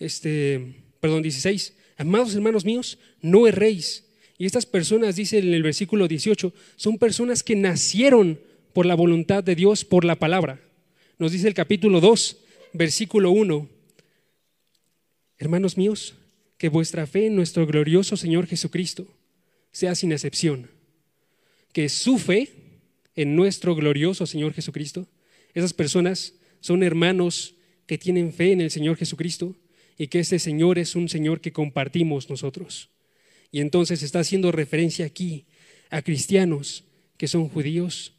este, 0.00 0.82
perdón, 0.98 1.22
16, 1.22 1.74
amados 1.96 2.34
hermanos 2.34 2.64
míos, 2.64 2.98
no 3.20 3.46
erréis. 3.46 4.06
Y 4.38 4.46
estas 4.46 4.66
personas, 4.66 5.16
dice 5.16 5.38
en 5.38 5.52
el 5.52 5.62
versículo 5.62 6.08
18, 6.08 6.52
son 6.76 6.98
personas 6.98 7.42
que 7.42 7.54
nacieron 7.54 8.40
por 8.72 8.86
la 8.86 8.94
voluntad 8.94 9.44
de 9.44 9.54
Dios, 9.54 9.84
por 9.84 10.04
la 10.04 10.18
palabra. 10.18 10.60
Nos 11.18 11.32
dice 11.32 11.46
el 11.46 11.54
capítulo 11.54 12.00
2, 12.00 12.38
versículo 12.72 13.30
1, 13.30 13.68
hermanos 15.38 15.76
míos, 15.76 16.14
que 16.56 16.68
vuestra 16.68 17.06
fe 17.06 17.26
en 17.26 17.36
nuestro 17.36 17.66
glorioso 17.66 18.16
Señor 18.16 18.46
Jesucristo 18.46 19.06
sea 19.72 19.94
sin 19.94 20.12
excepción. 20.12 20.70
Que 21.72 21.88
su 21.88 22.18
fe 22.18 22.50
en 23.14 23.36
nuestro 23.36 23.74
glorioso 23.74 24.26
Señor 24.26 24.54
Jesucristo, 24.54 25.06
esas 25.54 25.72
personas 25.72 26.34
son 26.60 26.82
hermanos 26.82 27.54
que 27.86 27.98
tienen 27.98 28.32
fe 28.32 28.52
en 28.52 28.60
el 28.60 28.70
Señor 28.70 28.96
Jesucristo, 28.96 29.56
y 30.00 30.08
que 30.08 30.20
este 30.20 30.38
Señor 30.38 30.78
es 30.78 30.96
un 30.96 31.10
Señor 31.10 31.42
que 31.42 31.52
compartimos 31.52 32.30
nosotros. 32.30 32.88
Y 33.52 33.60
entonces 33.60 34.02
está 34.02 34.20
haciendo 34.20 34.50
referencia 34.50 35.04
aquí 35.04 35.44
a 35.90 36.00
cristianos 36.00 36.84
que 37.18 37.28
son 37.28 37.50
judíos, 37.50 38.14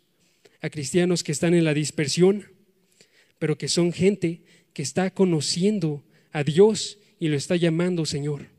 a 0.62 0.70
cristianos 0.70 1.24
que 1.24 1.32
están 1.32 1.56
en 1.56 1.64
la 1.64 1.74
dispersión, 1.74 2.46
pero 3.40 3.58
que 3.58 3.68
son 3.68 3.94
gente 3.94 4.44
que 4.74 4.84
está 4.84 5.10
conociendo 5.10 6.04
a 6.32 6.44
Dios 6.44 7.00
y 7.20 7.30
lo 7.30 7.36
está 7.36 7.56
llamando 7.56 8.06
Señor. 8.06 8.50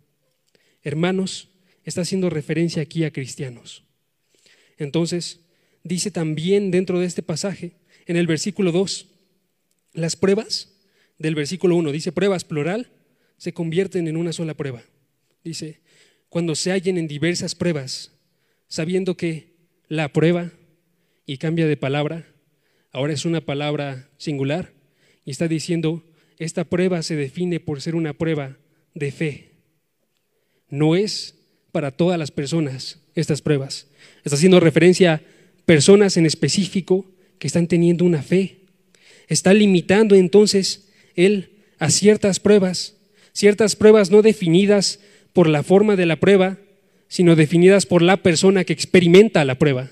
Hermanos, 0.82 1.50
está 1.84 2.00
haciendo 2.00 2.28
referencia 2.28 2.82
aquí 2.82 3.04
a 3.04 3.12
cristianos. 3.12 3.84
Entonces, 4.78 5.42
dice 5.84 6.10
también 6.10 6.72
dentro 6.72 6.98
de 6.98 7.06
este 7.06 7.22
pasaje, 7.22 7.76
en 8.06 8.16
el 8.16 8.26
versículo 8.26 8.72
2, 8.72 9.06
las 9.92 10.16
pruebas 10.16 10.72
del 11.18 11.36
versículo 11.36 11.76
1, 11.76 11.92
dice 11.92 12.10
pruebas 12.10 12.42
plural, 12.42 12.90
se 13.42 13.52
convierten 13.52 14.06
en 14.06 14.16
una 14.16 14.32
sola 14.32 14.54
prueba. 14.54 14.84
Dice, 15.42 15.80
cuando 16.28 16.54
se 16.54 16.70
hallen 16.70 16.96
en 16.96 17.08
diversas 17.08 17.56
pruebas, 17.56 18.12
sabiendo 18.68 19.16
que 19.16 19.56
la 19.88 20.12
prueba, 20.12 20.52
y 21.26 21.38
cambia 21.38 21.66
de 21.66 21.76
palabra, 21.76 22.24
ahora 22.92 23.12
es 23.12 23.24
una 23.24 23.40
palabra 23.40 24.08
singular, 24.16 24.72
y 25.24 25.32
está 25.32 25.48
diciendo, 25.48 26.04
esta 26.38 26.62
prueba 26.62 27.02
se 27.02 27.16
define 27.16 27.58
por 27.58 27.80
ser 27.80 27.96
una 27.96 28.12
prueba 28.12 28.58
de 28.94 29.10
fe. 29.10 29.50
No 30.68 30.94
es 30.94 31.34
para 31.72 31.90
todas 31.90 32.20
las 32.20 32.30
personas 32.30 33.00
estas 33.16 33.42
pruebas. 33.42 33.88
Está 34.22 34.36
haciendo 34.36 34.60
referencia 34.60 35.14
a 35.14 35.22
personas 35.66 36.16
en 36.16 36.26
específico 36.26 37.10
que 37.40 37.48
están 37.48 37.66
teniendo 37.66 38.04
una 38.04 38.22
fe. 38.22 38.66
Está 39.26 39.52
limitando 39.52 40.14
entonces 40.14 40.92
él 41.16 41.64
a 41.80 41.90
ciertas 41.90 42.38
pruebas 42.38 43.01
ciertas 43.32 43.76
pruebas 43.76 44.10
no 44.10 44.22
definidas 44.22 45.00
por 45.32 45.48
la 45.48 45.62
forma 45.62 45.96
de 45.96 46.06
la 46.06 46.16
prueba, 46.16 46.58
sino 47.08 47.36
definidas 47.36 47.86
por 47.86 48.02
la 48.02 48.18
persona 48.18 48.64
que 48.64 48.72
experimenta 48.72 49.44
la 49.44 49.58
prueba. 49.58 49.90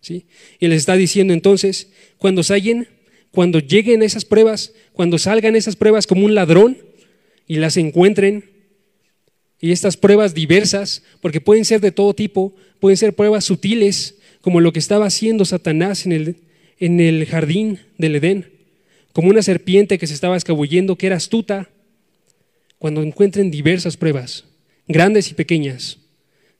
¿sí? 0.00 0.26
Y 0.58 0.68
les 0.68 0.78
está 0.78 0.94
diciendo 0.94 1.32
entonces, 1.32 1.90
cuando 2.18 2.42
se 2.42 2.54
hallen, 2.54 2.88
cuando 3.30 3.60
lleguen 3.60 4.02
esas 4.02 4.24
pruebas, 4.24 4.72
cuando 4.92 5.18
salgan 5.18 5.56
esas 5.56 5.76
pruebas 5.76 6.06
como 6.06 6.24
un 6.24 6.34
ladrón 6.34 6.78
y 7.46 7.56
las 7.56 7.76
encuentren, 7.76 8.50
y 9.60 9.72
estas 9.72 9.96
pruebas 9.96 10.34
diversas, 10.34 11.02
porque 11.20 11.40
pueden 11.40 11.64
ser 11.64 11.80
de 11.80 11.92
todo 11.92 12.14
tipo, 12.14 12.54
pueden 12.80 12.96
ser 12.96 13.14
pruebas 13.14 13.44
sutiles, 13.44 14.16
como 14.40 14.60
lo 14.60 14.72
que 14.72 14.78
estaba 14.78 15.06
haciendo 15.06 15.44
Satanás 15.44 16.06
en 16.06 16.12
el, 16.12 16.36
en 16.78 16.98
el 16.98 17.26
jardín 17.26 17.78
del 17.98 18.16
Edén, 18.16 18.50
como 19.12 19.28
una 19.28 19.42
serpiente 19.42 19.98
que 19.98 20.06
se 20.06 20.14
estaba 20.14 20.36
escabullendo, 20.36 20.96
que 20.96 21.06
era 21.06 21.16
astuta, 21.16 21.68
cuando 22.80 23.02
encuentren 23.02 23.50
diversas 23.50 23.98
pruebas, 23.98 24.46
grandes 24.88 25.30
y 25.30 25.34
pequeñas, 25.34 25.98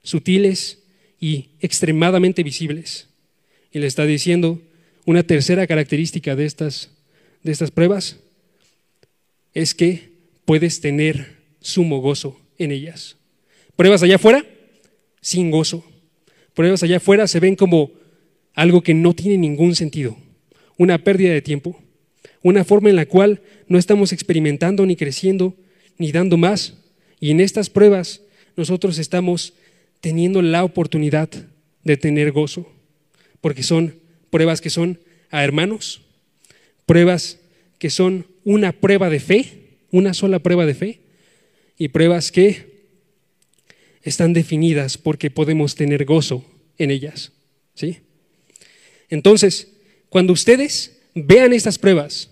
sutiles 0.03 0.83
y 1.19 1.49
extremadamente 1.61 2.43
visibles. 2.43 3.09
Y 3.73 3.79
le 3.79 3.87
está 3.87 4.05
diciendo 4.05 4.61
una 5.07 5.23
tercera 5.23 5.67
característica 5.67 6.37
de 6.37 6.45
estas, 6.45 6.91
de 7.43 7.53
estas 7.53 7.71
pruebas, 7.71 8.19
es 9.55 9.75
que 9.75 10.11
puedes 10.45 10.83
tener 10.83 11.39
sumo 11.63 12.03
gozo 12.03 12.39
en 12.59 12.71
ellas. 12.73 13.17
Pruebas 13.75 14.03
allá 14.03 14.17
afuera, 14.17 14.45
sin 15.23 15.51
gozo. 15.51 15.83
Pruebas 16.53 16.83
allá 16.83 16.99
afuera 16.99 17.27
se 17.29 17.41
ven 17.41 17.57
como 17.57 17.93
algo 18.53 18.83
que 18.83 18.93
no 18.93 19.15
tiene 19.15 19.39
ningún 19.39 19.75
sentido, 19.75 20.19
una 20.77 20.99
pérdida 20.99 21.33
de 21.33 21.41
tiempo, 21.41 21.81
una 22.43 22.63
forma 22.63 22.91
en 22.91 22.97
la 22.97 23.07
cual 23.07 23.41
no 23.69 23.79
estamos 23.79 24.13
experimentando 24.13 24.85
ni 24.85 24.97
creciendo 24.97 25.57
ni 26.01 26.13
dando 26.13 26.39
más. 26.39 26.75
Y 27.21 27.31
en 27.31 27.41
estas 27.41 27.69
pruebas 27.69 28.23
nosotros 28.57 28.99
estamos 28.99 29.53
teniendo 30.01 30.41
la 30.41 30.65
oportunidad 30.65 31.29
de 31.85 31.97
tener 31.99 32.33
gozo, 32.33 32.67
porque 33.43 33.63
son 33.63 33.95
pruebas 34.31 34.63
que 34.63 34.71
son 34.71 34.99
a 35.31 35.45
hermanos, 35.45 36.01
pruebas 36.87 37.39
que 37.79 37.91
son 37.91 38.27
una 38.45 38.73
prueba 38.73 39.11
de 39.11 39.21
fe, 39.21 39.77
una 39.91 40.15
sola 40.15 40.39
prueba 40.39 40.65
de 40.65 40.75
fe, 40.75 41.01
y 41.77 41.89
pruebas 41.89 42.33
que 42.33 42.87
están 44.03 44.33
definidas 44.33 44.97
porque 44.97 45.31
podemos 45.31 45.75
tener 45.75 46.07
gozo 46.07 46.45
en 46.79 46.91
ellas. 46.91 47.33
¿sí? 47.75 47.99
Entonces, 49.11 49.69
cuando 50.09 50.33
ustedes 50.33 50.99
vean 51.15 51.53
estas 51.53 51.79
pruebas, 51.79 52.31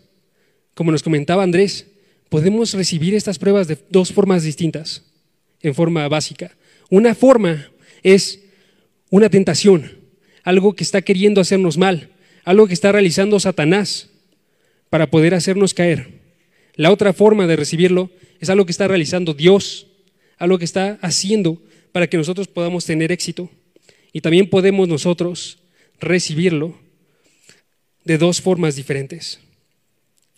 como 0.72 0.90
nos 0.90 1.02
comentaba 1.02 1.42
Andrés, 1.42 1.86
podemos 2.28 2.74
recibir 2.74 3.14
estas 3.14 3.38
pruebas 3.38 3.68
de 3.68 3.78
dos 3.90 4.12
formas 4.12 4.42
distintas, 4.42 5.04
en 5.62 5.74
forma 5.74 6.06
básica. 6.08 6.56
Una 6.90 7.14
forma 7.14 7.70
es 8.02 8.40
una 9.10 9.28
tentación, 9.28 9.98
algo 10.42 10.74
que 10.74 10.84
está 10.84 11.02
queriendo 11.02 11.40
hacernos 11.40 11.76
mal, 11.78 12.10
algo 12.44 12.66
que 12.66 12.74
está 12.74 12.92
realizando 12.92 13.40
Satanás 13.40 14.10
para 14.90 15.10
poder 15.10 15.34
hacernos 15.34 15.74
caer. 15.74 16.20
La 16.74 16.92
otra 16.92 17.12
forma 17.12 17.46
de 17.46 17.56
recibirlo 17.56 18.10
es 18.40 18.50
algo 18.50 18.64
que 18.64 18.72
está 18.72 18.86
realizando 18.88 19.34
Dios, 19.34 19.86
algo 20.38 20.58
que 20.58 20.64
está 20.64 20.98
haciendo 21.02 21.60
para 21.92 22.06
que 22.06 22.16
nosotros 22.16 22.48
podamos 22.48 22.84
tener 22.84 23.10
éxito. 23.12 23.50
Y 24.12 24.20
también 24.20 24.48
podemos 24.48 24.88
nosotros 24.88 25.58
recibirlo 26.00 26.78
de 28.04 28.16
dos 28.16 28.40
formas 28.40 28.76
diferentes. 28.76 29.40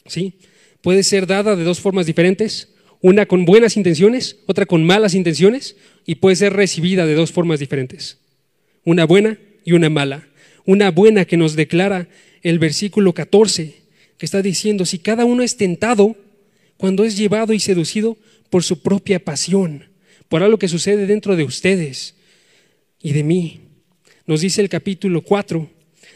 ¿Sí? 0.07 0.35
Puede 0.83 1.03
ser 1.03 1.27
dada 1.27 1.57
de 1.57 1.65
dos 1.65 1.81
formas 1.81 2.07
diferentes, 2.07 2.69
una 3.01 3.27
con 3.27 3.45
buenas 3.45 3.77
intenciones, 3.77 4.37
otra 4.47 4.67
con 4.67 4.85
malas 4.85 5.15
intenciones, 5.15 5.77
y 6.07 6.17
puede 6.17 6.37
ser 6.37 6.53
recibida 6.53 7.07
de 7.07 7.15
dos 7.15 7.33
formas 7.33 7.61
diferentes, 7.61 8.19
una 8.85 9.05
buena 9.05 9.39
y 9.65 9.73
una 9.73 9.91
mala. 9.91 10.27
Una 10.67 10.91
buena 10.91 11.25
que 11.25 11.37
nos 11.37 11.57
declara 11.57 12.09
el 12.43 12.59
versículo 12.59 13.15
14, 13.15 13.75
que 14.19 14.27
está 14.27 14.43
diciendo, 14.43 14.85
si 14.85 14.99
cada 14.99 15.25
uno 15.25 15.43
es 15.43 15.57
tentado 15.57 16.17
cuando 16.77 17.05
es 17.05 17.17
llevado 17.17 17.53
y 17.53 17.61
seducido 17.61 18.19
por 18.51 18.63
su 18.63 18.83
propia 18.83 19.25
pasión, 19.25 19.85
por 20.29 20.43
algo 20.43 20.59
que 20.59 20.69
sucede 20.69 21.07
dentro 21.07 21.37
de 21.37 21.45
ustedes 21.45 22.15
y 23.01 23.13
de 23.13 23.25
mí. 23.25 23.61
Nos 24.27 24.43
dice 24.43 24.61
el 24.61 24.69
capítulo 24.69 25.23
4, 25.23 25.69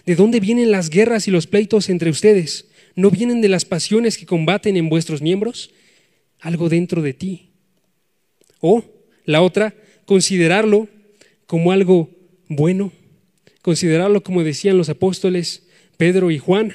¿de 0.06 0.14
dónde 0.14 0.40
vienen 0.40 0.71
las 0.71 0.90
guerras 0.90 1.26
y 1.26 1.30
los 1.30 1.47
pleitos 1.47 1.88
entre 1.88 2.11
ustedes? 2.11 2.66
¿No 2.96 3.10
vienen 3.10 3.40
de 3.40 3.48
las 3.48 3.64
pasiones 3.64 4.16
que 4.16 4.26
combaten 4.26 4.76
en 4.76 4.88
vuestros 4.88 5.20
miembros? 5.20 5.70
Algo 6.40 6.68
dentro 6.68 7.02
de 7.02 7.14
ti. 7.14 7.50
O 8.60 8.84
la 9.24 9.42
otra, 9.42 9.74
considerarlo 10.06 10.88
como 11.46 11.72
algo 11.72 12.10
bueno, 12.48 12.92
considerarlo 13.62 14.22
como 14.22 14.42
decían 14.42 14.76
los 14.76 14.88
apóstoles 14.88 15.64
Pedro 15.96 16.30
y 16.30 16.38
Juan, 16.38 16.74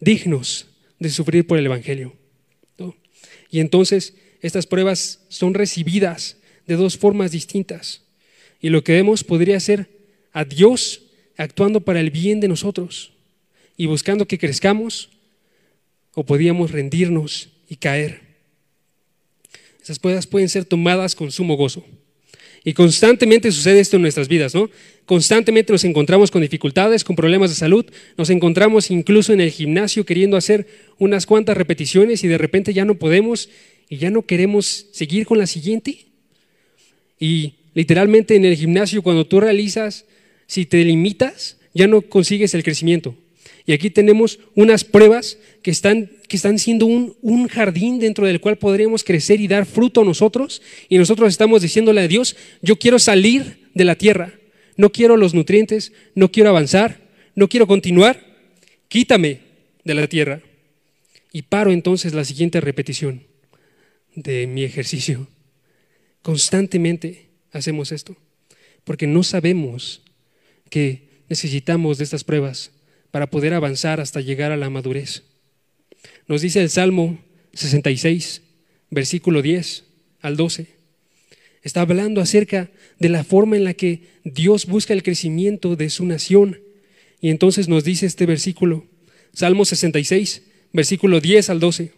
dignos 0.00 0.66
de 0.98 1.10
sufrir 1.10 1.46
por 1.46 1.58
el 1.58 1.66
Evangelio. 1.66 2.14
Y 3.50 3.60
entonces 3.60 4.14
estas 4.40 4.66
pruebas 4.66 5.20
son 5.28 5.54
recibidas 5.54 6.38
de 6.66 6.76
dos 6.76 6.98
formas 6.98 7.30
distintas. 7.30 8.02
Y 8.60 8.70
lo 8.70 8.82
que 8.82 8.92
vemos 8.92 9.22
podría 9.22 9.60
ser 9.60 9.88
a 10.32 10.44
Dios 10.44 11.02
actuando 11.36 11.80
para 11.80 12.00
el 12.00 12.10
bien 12.10 12.40
de 12.40 12.48
nosotros 12.48 13.12
y 13.76 13.86
buscando 13.86 14.26
que 14.26 14.38
crezcamos 14.38 15.10
o 16.14 16.24
podíamos 16.24 16.70
rendirnos 16.70 17.50
y 17.68 17.76
caer. 17.76 18.20
Esas 19.82 19.98
pruebas 19.98 20.26
pueden 20.26 20.48
ser 20.48 20.64
tomadas 20.64 21.14
con 21.14 21.30
sumo 21.30 21.56
gozo. 21.56 21.84
Y 22.66 22.72
constantemente 22.72 23.52
sucede 23.52 23.80
esto 23.80 23.96
en 23.96 24.02
nuestras 24.02 24.26
vidas, 24.26 24.54
¿no? 24.54 24.70
Constantemente 25.04 25.70
nos 25.70 25.84
encontramos 25.84 26.30
con 26.30 26.40
dificultades, 26.40 27.04
con 27.04 27.14
problemas 27.14 27.50
de 27.50 27.56
salud, 27.56 27.84
nos 28.16 28.30
encontramos 28.30 28.90
incluso 28.90 29.34
en 29.34 29.42
el 29.42 29.50
gimnasio 29.50 30.06
queriendo 30.06 30.38
hacer 30.38 30.66
unas 30.98 31.26
cuantas 31.26 31.58
repeticiones 31.58 32.24
y 32.24 32.28
de 32.28 32.38
repente 32.38 32.72
ya 32.72 32.86
no 32.86 32.94
podemos 32.94 33.50
y 33.90 33.98
ya 33.98 34.10
no 34.10 34.22
queremos 34.22 34.86
seguir 34.92 35.26
con 35.26 35.36
la 35.36 35.46
siguiente. 35.46 36.06
Y 37.20 37.56
literalmente 37.74 38.34
en 38.34 38.46
el 38.46 38.56
gimnasio 38.56 39.02
cuando 39.02 39.26
tú 39.26 39.40
realizas, 39.40 40.06
si 40.46 40.64
te 40.64 40.82
limitas, 40.84 41.58
ya 41.74 41.86
no 41.86 42.00
consigues 42.00 42.54
el 42.54 42.62
crecimiento. 42.62 43.14
Y 43.66 43.72
aquí 43.72 43.90
tenemos 43.90 44.38
unas 44.54 44.84
pruebas 44.84 45.38
que 45.62 45.70
están, 45.70 46.10
que 46.28 46.36
están 46.36 46.58
siendo 46.58 46.84
un, 46.86 47.48
jardín 47.48 47.98
dentro 47.98 48.26
del 48.26 48.40
cual 48.40 48.58
podríamos 48.58 49.04
crecer 49.04 49.40
y 49.40 49.48
dar 49.48 49.64
fruto 49.64 50.04
nosotros. 50.04 50.60
Y 50.88 50.98
nosotros 50.98 51.30
estamos 51.30 51.62
diciéndole 51.62 52.02
a 52.02 52.08
Dios, 52.08 52.36
yo 52.60 52.76
quiero 52.76 52.98
salir 52.98 53.70
de 53.72 53.84
la 53.84 53.96
tierra, 53.96 54.34
no 54.76 54.92
quiero 54.92 55.16
los 55.16 55.32
nutrientes, 55.32 55.92
no 56.14 56.30
quiero 56.30 56.50
avanzar, 56.50 57.00
no 57.34 57.48
quiero 57.48 57.66
continuar, 57.66 58.20
quítame 58.88 59.40
de 59.82 59.94
la 59.94 60.06
tierra. 60.08 60.42
Y 61.32 61.42
paro 61.42 61.72
entonces 61.72 62.12
la 62.12 62.24
siguiente 62.24 62.60
repetición 62.60 63.22
de 64.14 64.46
mi 64.46 64.62
ejercicio. 64.62 65.26
Constantemente 66.20 67.28
hacemos 67.50 67.92
esto, 67.92 68.16
porque 68.84 69.06
no 69.06 69.22
sabemos 69.22 70.02
que 70.68 71.08
necesitamos 71.28 71.96
de 71.98 72.04
estas 72.04 72.24
pruebas 72.24 72.70
para 73.14 73.30
poder 73.30 73.54
avanzar 73.54 74.00
hasta 74.00 74.20
llegar 74.20 74.50
a 74.50 74.56
la 74.56 74.70
madurez. 74.70 75.22
Nos 76.26 76.42
dice 76.42 76.60
el 76.60 76.68
Salmo 76.68 77.20
66, 77.52 78.42
versículo 78.90 79.40
10 79.40 79.84
al 80.20 80.36
12. 80.36 80.66
Está 81.62 81.82
hablando 81.82 82.20
acerca 82.20 82.72
de 82.98 83.08
la 83.08 83.22
forma 83.22 83.56
en 83.56 83.62
la 83.62 83.74
que 83.74 84.02
Dios 84.24 84.66
busca 84.66 84.94
el 84.94 85.04
crecimiento 85.04 85.76
de 85.76 85.90
su 85.90 86.04
nación. 86.04 86.58
Y 87.20 87.30
entonces 87.30 87.68
nos 87.68 87.84
dice 87.84 88.06
este 88.06 88.26
versículo, 88.26 88.84
Salmo 89.32 89.64
66, 89.64 90.42
versículo 90.72 91.20
10 91.20 91.50
al 91.50 91.60
12. 91.60 91.92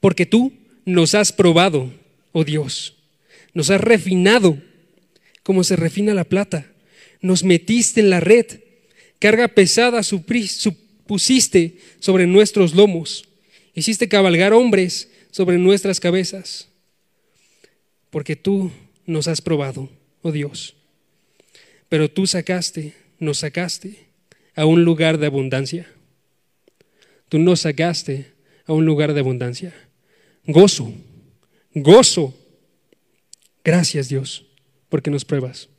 Porque 0.00 0.26
tú 0.26 0.52
nos 0.84 1.14
has 1.14 1.30
probado, 1.30 1.94
oh 2.32 2.42
Dios, 2.42 2.96
nos 3.52 3.70
has 3.70 3.80
refinado 3.80 4.58
como 5.44 5.62
se 5.62 5.76
refina 5.76 6.14
la 6.14 6.24
plata, 6.24 6.66
nos 7.20 7.44
metiste 7.44 8.00
en 8.00 8.10
la 8.10 8.18
red 8.18 8.63
Carga 9.24 9.48
pesada 9.48 10.02
pusiste 11.06 11.78
sobre 11.98 12.26
nuestros 12.26 12.74
lomos. 12.74 13.26
Hiciste 13.72 14.06
cabalgar 14.06 14.52
hombres 14.52 15.10
sobre 15.30 15.56
nuestras 15.56 15.98
cabezas. 15.98 16.68
Porque 18.10 18.36
tú 18.36 18.70
nos 19.06 19.26
has 19.26 19.40
probado, 19.40 19.88
oh 20.20 20.30
Dios. 20.30 20.74
Pero 21.88 22.10
tú 22.10 22.26
sacaste, 22.26 22.92
nos 23.18 23.38
sacaste 23.38 23.96
a 24.54 24.66
un 24.66 24.84
lugar 24.84 25.16
de 25.16 25.24
abundancia. 25.24 25.90
Tú 27.30 27.38
nos 27.38 27.60
sacaste 27.60 28.30
a 28.66 28.74
un 28.74 28.84
lugar 28.84 29.14
de 29.14 29.20
abundancia. 29.20 29.72
Gozo, 30.46 30.92
gozo. 31.72 32.34
Gracias 33.64 34.10
Dios, 34.10 34.44
porque 34.90 35.10
nos 35.10 35.24
pruebas. 35.24 35.70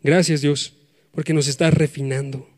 Gracias 0.00 0.40
Dios 0.40 0.72
porque 1.18 1.34
nos 1.34 1.48
está 1.48 1.72
refinando. 1.72 2.48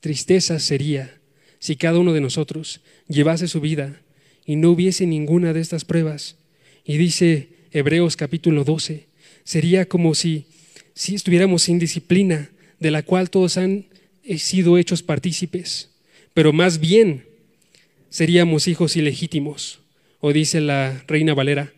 Tristeza 0.00 0.58
sería 0.58 1.22
si 1.58 1.76
cada 1.76 1.98
uno 1.98 2.12
de 2.12 2.20
nosotros 2.20 2.82
llevase 3.08 3.48
su 3.48 3.62
vida 3.62 4.02
y 4.44 4.56
no 4.56 4.72
hubiese 4.72 5.06
ninguna 5.06 5.54
de 5.54 5.62
estas 5.62 5.86
pruebas. 5.86 6.36
Y 6.84 6.98
dice 6.98 7.48
Hebreos 7.72 8.16
capítulo 8.16 8.62
12, 8.62 9.08
sería 9.42 9.88
como 9.88 10.14
si, 10.14 10.48
si 10.92 11.14
estuviéramos 11.14 11.62
sin 11.62 11.78
disciplina, 11.78 12.50
de 12.78 12.90
la 12.90 13.02
cual 13.04 13.30
todos 13.30 13.56
han 13.56 13.86
sido 14.36 14.76
hechos 14.76 15.02
partícipes, 15.02 15.88
pero 16.34 16.52
más 16.52 16.80
bien 16.80 17.24
seríamos 18.10 18.68
hijos 18.68 18.96
ilegítimos, 18.96 19.80
o 20.20 20.34
dice 20.34 20.60
la 20.60 21.02
reina 21.06 21.32
Valera, 21.32 21.72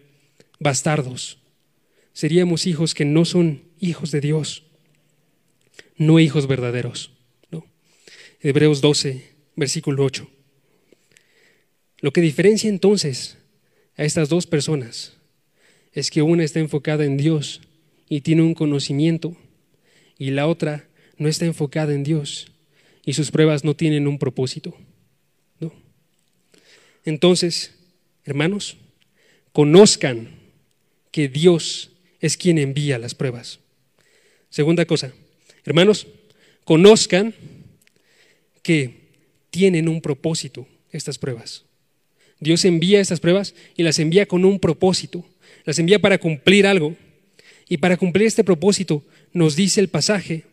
bastardos. 0.59 1.39
Seríamos 2.13 2.67
hijos 2.67 2.95
que 2.95 3.05
no 3.05 3.25
son 3.25 3.63
hijos 3.79 4.11
de 4.11 4.21
Dios, 4.21 4.66
no 5.97 6.21
hijos 6.21 6.47
verdaderos. 6.47 7.13
Hebreos 8.41 8.81
12, 8.81 9.25
versículo 9.57 10.05
8. 10.05 10.29
Lo 12.01 12.13
que 12.13 12.21
diferencia 12.21 12.69
entonces 12.69 13.39
a 13.97 14.05
estas 14.05 14.29
dos 14.29 14.47
personas 14.47 15.17
es 15.93 16.11
que 16.11 16.23
una 16.23 16.45
está 16.45 16.61
enfocada 16.61 17.05
en 17.05 17.17
Dios 17.17 17.63
y 18.09 18.21
tiene 18.21 18.43
un 18.43 18.55
conocimiento 18.55 19.37
y 20.19 20.31
la 20.31 20.47
otra 20.47 20.87
no 21.17 21.29
está 21.29 21.47
enfocada 21.47 21.95
en 21.95 22.05
Dios 22.05 22.53
y 23.05 23.15
sus 23.15 23.31
pruebas 23.31 23.65
no 23.65 23.75
tienen 23.75 24.07
un 24.07 24.19
propósito. 24.19 24.77
¿no? 25.59 25.73
Entonces, 27.05 27.75
hermanos, 28.25 28.77
conozcan 29.53 30.29
que 31.11 31.29
Dios 31.29 31.93
es 32.21 32.37
quien 32.37 32.59
envía 32.59 32.99
las 32.99 33.15
pruebas. 33.15 33.61
Segunda 34.51 34.85
cosa, 34.85 35.15
hermanos, 35.67 36.07
conozcan 36.65 37.35
que 38.63 39.07
tienen 39.51 39.89
un 39.89 40.01
propósito 40.01 40.67
estas 40.93 41.19
pruebas. 41.19 41.65
Dios 42.41 42.65
envía 42.65 43.01
estas 43.01 43.21
pruebas 43.21 43.55
y 43.77 43.83
las 43.83 43.99
envía 43.99 44.27
con 44.27 44.45
un 44.45 44.59
propósito. 44.59 45.25
Las 45.65 45.79
envía 45.79 45.99
para 45.99 46.19
cumplir 46.19 46.67
algo. 46.67 46.97
Y 47.69 47.79
para 47.79 47.97
cumplir 47.97 48.27
este 48.27 48.45
propósito, 48.45 49.03
nos 49.33 49.57
dice 49.57 49.81
el 49.81 49.89
pasaje, 49.89 50.45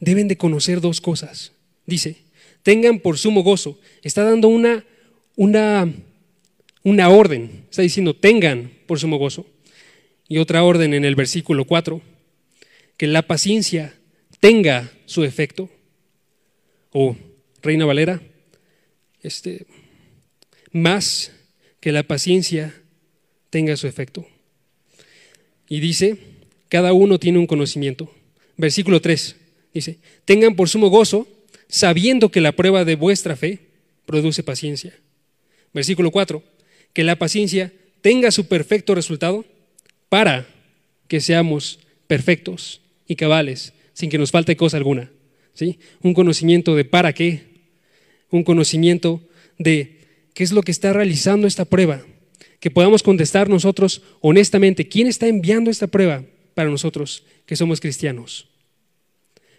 deben 0.00 0.26
de 0.26 0.36
conocer 0.36 0.80
dos 0.80 1.00
cosas. 1.00 1.52
Dice, 1.86 2.16
tengan 2.62 2.98
por 2.98 3.18
sumo 3.18 3.42
gozo. 3.42 3.78
Está 4.02 4.24
dando 4.24 4.48
una, 4.48 4.84
una, 5.36 5.92
una 6.82 7.08
orden. 7.08 7.64
Está 7.70 7.82
diciendo, 7.82 8.14
tengan 8.14 8.72
por 8.86 8.98
sumo 8.98 9.18
gozo. 9.18 9.46
Y 10.28 10.38
otra 10.38 10.64
orden 10.64 10.94
en 10.94 11.04
el 11.04 11.14
versículo 11.14 11.64
4, 11.64 12.00
que 13.00 13.06
la 13.06 13.22
paciencia 13.22 13.94
tenga 14.40 14.92
su 15.06 15.24
efecto 15.24 15.70
o 16.92 17.16
Reina 17.62 17.86
Valera, 17.86 18.20
este, 19.22 19.64
más 20.70 21.32
que 21.80 21.92
la 21.92 22.02
paciencia 22.02 22.74
tenga 23.48 23.78
su 23.78 23.86
efecto. 23.86 24.28
Y 25.66 25.80
dice, 25.80 26.18
cada 26.68 26.92
uno 26.92 27.18
tiene 27.18 27.38
un 27.38 27.46
conocimiento. 27.46 28.14
Versículo 28.58 29.00
3 29.00 29.34
dice, 29.72 29.96
tengan 30.26 30.54
por 30.54 30.68
sumo 30.68 30.90
gozo, 30.90 31.26
sabiendo 31.68 32.30
que 32.30 32.42
la 32.42 32.52
prueba 32.52 32.84
de 32.84 32.96
vuestra 32.96 33.34
fe 33.34 33.60
produce 34.04 34.42
paciencia. 34.42 34.94
Versículo 35.72 36.10
4, 36.10 36.42
que 36.92 37.02
la 37.02 37.16
paciencia 37.16 37.72
tenga 38.02 38.30
su 38.30 38.46
perfecto 38.46 38.94
resultado 38.94 39.46
para 40.10 40.46
que 41.08 41.22
seamos 41.22 41.78
perfectos 42.06 42.79
y 43.10 43.16
cabales, 43.16 43.72
sin 43.92 44.08
que 44.08 44.18
nos 44.18 44.30
falte 44.30 44.56
cosa 44.56 44.76
alguna. 44.76 45.10
Un 46.00 46.14
conocimiento 46.14 46.76
de 46.76 46.84
para 46.84 47.12
qué, 47.12 47.42
un 48.30 48.44
conocimiento 48.44 49.20
de 49.58 49.98
qué 50.32 50.44
es 50.44 50.52
lo 50.52 50.62
que 50.62 50.70
está 50.70 50.92
realizando 50.92 51.48
esta 51.48 51.64
prueba, 51.64 52.06
que 52.60 52.70
podamos 52.70 53.02
contestar 53.02 53.48
nosotros 53.48 54.02
honestamente, 54.20 54.86
¿quién 54.86 55.08
está 55.08 55.26
enviando 55.26 55.72
esta 55.72 55.88
prueba 55.88 56.24
para 56.54 56.70
nosotros 56.70 57.24
que 57.46 57.56
somos 57.56 57.80
cristianos? 57.80 58.48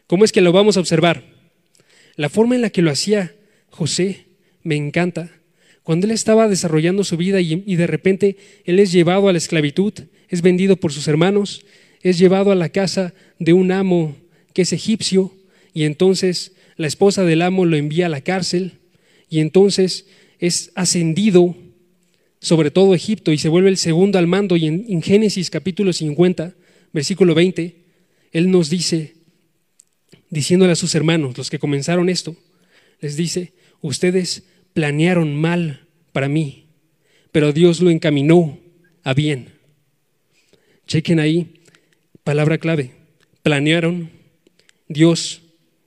¿Cómo 0.07 0.23
es 0.23 0.31
que 0.31 0.39
lo 0.39 0.53
vamos 0.53 0.77
a 0.77 0.79
observar? 0.79 1.25
La 2.15 2.29
forma 2.29 2.55
en 2.55 2.61
la 2.61 2.69
que 2.69 2.81
lo 2.81 2.89
hacía 2.89 3.35
José 3.69 4.27
me 4.63 4.77
encanta. 4.77 5.29
Cuando 5.83 6.05
él 6.05 6.11
estaba 6.11 6.47
desarrollando 6.47 7.03
su 7.03 7.17
vida 7.17 7.41
y, 7.41 7.63
y, 7.65 7.75
de 7.75 7.87
repente 7.87 8.37
él 8.63 8.79
es 8.79 8.93
llevado 8.93 9.27
a 9.27 9.33
la 9.33 9.39
esclavitud, 9.39 9.93
es 10.29 10.41
vendido 10.41 10.77
por 10.77 10.93
sus 10.93 11.07
hermanos, 11.09 11.65
es 12.03 12.17
llevado 12.17 12.51
a 12.51 12.55
la 12.55 12.69
casa 12.69 13.13
de 13.39 13.53
un 13.53 13.71
amo 13.71 14.15
que 14.53 14.63
es 14.63 14.73
egipcio, 14.73 15.33
y 15.73 15.83
entonces 15.83 16.53
la 16.77 16.87
esposa 16.87 17.23
del 17.23 17.41
amo 17.41 17.65
lo 17.65 17.77
envía 17.77 18.07
a 18.07 18.09
la 18.09 18.21
cárcel 18.21 18.73
y 19.29 19.39
entonces 19.39 20.07
es 20.39 20.71
ascendido 20.75 21.55
sobre 22.41 22.71
todo 22.71 22.95
Egipto 22.95 23.31
y 23.31 23.37
se 23.37 23.49
vuelve 23.49 23.69
el 23.69 23.77
segundo 23.77 24.17
al 24.17 24.27
mando 24.27 24.57
y 24.57 24.65
en, 24.65 25.01
Génesis 25.01 25.51
capítulo 25.51 25.93
50, 25.93 26.55
versículo 26.91 27.35
20, 27.35 27.75
él 28.31 28.49
nos 28.49 28.69
dice, 28.69 29.13
diciéndole 30.29 30.71
a 30.71 30.75
sus 30.75 30.95
hermanos, 30.95 31.37
los 31.37 31.51
que 31.51 31.59
comenzaron 31.59 32.09
esto, 32.09 32.35
les 32.99 33.15
dice, 33.15 33.53
ustedes 33.81 34.43
planearon 34.73 35.35
mal 35.35 35.85
para 36.11 36.27
mí, 36.27 36.65
pero 37.31 37.53
Dios 37.53 37.79
lo 37.79 37.91
encaminó 37.91 38.57
a 39.03 39.13
bien. 39.13 39.49
Chequen 40.87 41.19
ahí, 41.19 41.60
palabra 42.23 42.57
clave, 42.57 42.91
planearon, 43.43 44.11
Dios 44.87 45.41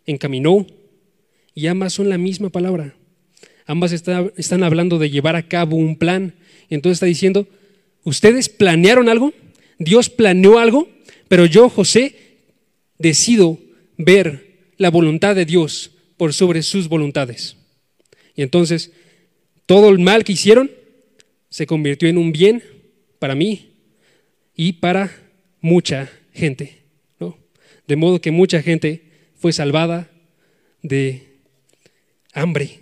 encaminó 0.07 0.67
y 1.55 1.67
ambas 1.67 1.93
son 1.93 2.09
la 2.09 2.19
misma 2.19 2.51
palabra. 2.51 2.95
Ambas 3.67 3.93
están 3.93 4.63
hablando 4.63 4.99
de 4.99 5.11
llevar 5.11 5.37
a 5.37 5.49
cabo 5.49 5.77
un 5.77 5.97
plan. 5.97 6.35
Entonces 6.69 6.97
está 6.97 7.07
diciendo, 7.07 7.49
ustedes 8.03 8.49
planearon 8.49 9.09
algo, 9.09 9.33
Dios 9.79 10.11
planeó 10.11 10.59
algo, 10.59 10.89
pero 11.29 11.47
yo, 11.47 11.69
José, 11.69 12.15
decido 12.99 13.59
ver 13.97 14.73
la 14.77 14.91
voluntad 14.91 15.35
de 15.35 15.47
Dios 15.47 15.93
por 16.17 16.35
sobre 16.35 16.63
sus 16.63 16.89
voluntades. 16.89 17.57
Y 18.37 18.43
entonces, 18.43 18.93
todo 19.67 19.89
el 19.89 19.99
mal 19.99 20.25
que 20.25 20.33
hicieron 20.33 20.71
se 21.49 21.67
convirtió 21.67 22.09
en 22.09 22.19
un 22.19 22.33
bien 22.33 22.63
para 23.19 23.35
mí 23.35 23.71
y 24.55 24.75
para 24.75 25.11
mucha 25.61 26.11
gente. 26.35 26.83
De 27.87 27.97
modo 27.97 28.21
que 28.21 28.31
mucha 28.31 28.63
gente 28.63 29.03
fue 29.37 29.53
salvada 29.53 30.11
de 30.83 31.23
hambre. 32.33 32.81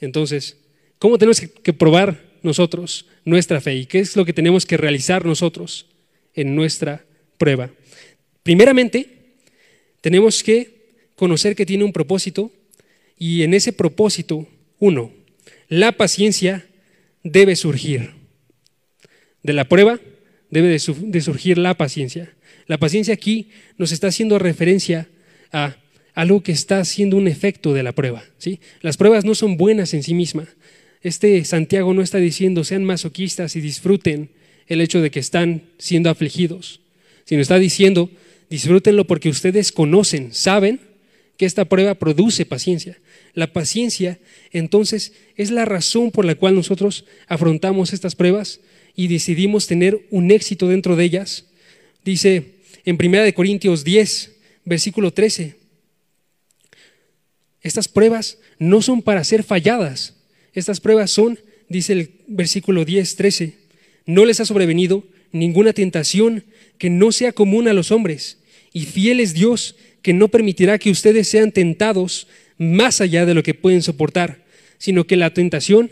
Entonces, 0.00 0.58
¿cómo 0.98 1.18
tenemos 1.18 1.40
que 1.40 1.72
probar 1.72 2.22
nosotros 2.42 3.06
nuestra 3.24 3.60
fe 3.60 3.76
y 3.76 3.86
qué 3.86 4.00
es 4.00 4.16
lo 4.16 4.24
que 4.24 4.32
tenemos 4.32 4.66
que 4.66 4.76
realizar 4.76 5.24
nosotros 5.24 5.86
en 6.34 6.54
nuestra 6.54 7.04
prueba? 7.38 7.70
Primeramente, 8.42 9.08
tenemos 10.00 10.42
que 10.42 10.82
conocer 11.16 11.54
que 11.54 11.66
tiene 11.66 11.84
un 11.84 11.92
propósito 11.92 12.50
y 13.18 13.42
en 13.42 13.54
ese 13.54 13.72
propósito, 13.72 14.48
uno, 14.78 15.12
la 15.68 15.92
paciencia 15.92 16.66
debe 17.22 17.56
surgir. 17.56 18.10
De 19.42 19.52
la 19.52 19.68
prueba 19.68 20.00
debe 20.50 20.68
de, 20.68 21.20
surgir 21.20 21.56
la 21.56 21.74
paciencia. 21.74 22.34
La 22.72 22.78
paciencia 22.78 23.12
aquí 23.12 23.48
nos 23.76 23.92
está 23.92 24.06
haciendo 24.06 24.38
referencia 24.38 25.06
a 25.52 25.76
algo 26.14 26.42
que 26.42 26.52
está 26.52 26.82
siendo 26.86 27.18
un 27.18 27.28
efecto 27.28 27.74
de 27.74 27.82
la 27.82 27.92
prueba. 27.92 28.24
¿sí? 28.38 28.60
Las 28.80 28.96
pruebas 28.96 29.26
no 29.26 29.34
son 29.34 29.58
buenas 29.58 29.92
en 29.92 30.02
sí 30.02 30.14
mismas. 30.14 30.48
Este 31.02 31.44
Santiago 31.44 31.92
no 31.92 32.00
está 32.00 32.16
diciendo 32.16 32.64
sean 32.64 32.84
masoquistas 32.84 33.56
y 33.56 33.60
disfruten 33.60 34.30
el 34.68 34.80
hecho 34.80 35.02
de 35.02 35.10
que 35.10 35.20
están 35.20 35.64
siendo 35.76 36.08
afligidos, 36.08 36.80
sino 37.26 37.42
está 37.42 37.58
diciendo 37.58 38.08
disfrútenlo 38.48 39.06
porque 39.06 39.28
ustedes 39.28 39.70
conocen, 39.70 40.32
saben 40.32 40.80
que 41.36 41.44
esta 41.44 41.66
prueba 41.66 41.96
produce 41.96 42.46
paciencia. 42.46 42.96
La 43.34 43.52
paciencia, 43.52 44.18
entonces, 44.50 45.12
es 45.36 45.50
la 45.50 45.66
razón 45.66 46.10
por 46.10 46.24
la 46.24 46.36
cual 46.36 46.54
nosotros 46.54 47.04
afrontamos 47.26 47.92
estas 47.92 48.14
pruebas 48.14 48.60
y 48.96 49.08
decidimos 49.08 49.66
tener 49.66 50.06
un 50.10 50.30
éxito 50.30 50.68
dentro 50.68 50.96
de 50.96 51.04
ellas. 51.04 51.44
Dice 52.02 52.51
en 52.84 52.98
1 53.00 53.34
Corintios 53.34 53.84
10, 53.84 54.32
versículo 54.64 55.12
13. 55.12 55.56
Estas 57.62 57.88
pruebas 57.88 58.38
no 58.58 58.82
son 58.82 59.02
para 59.02 59.24
ser 59.24 59.44
falladas. 59.44 60.16
Estas 60.52 60.80
pruebas 60.80 61.10
son, 61.10 61.38
dice 61.68 61.92
el 61.92 62.10
versículo 62.26 62.84
10, 62.84 63.16
13, 63.16 63.54
no 64.06 64.24
les 64.24 64.40
ha 64.40 64.44
sobrevenido 64.44 65.04
ninguna 65.30 65.72
tentación 65.72 66.44
que 66.78 66.90
no 66.90 67.12
sea 67.12 67.32
común 67.32 67.68
a 67.68 67.72
los 67.72 67.90
hombres. 67.90 68.38
Y 68.72 68.86
fiel 68.86 69.20
es 69.20 69.34
Dios 69.34 69.76
que 70.02 70.12
no 70.12 70.28
permitirá 70.28 70.78
que 70.78 70.90
ustedes 70.90 71.28
sean 71.28 71.52
tentados 71.52 72.26
más 72.58 73.00
allá 73.00 73.24
de 73.24 73.34
lo 73.34 73.42
que 73.42 73.54
pueden 73.54 73.82
soportar, 73.82 74.44
sino 74.78 75.06
que 75.06 75.16
la 75.16 75.32
tentación, 75.32 75.90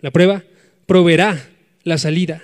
la 0.00 0.10
prueba, 0.10 0.44
proveerá 0.86 1.48
la 1.82 1.98
salida. 1.98 2.42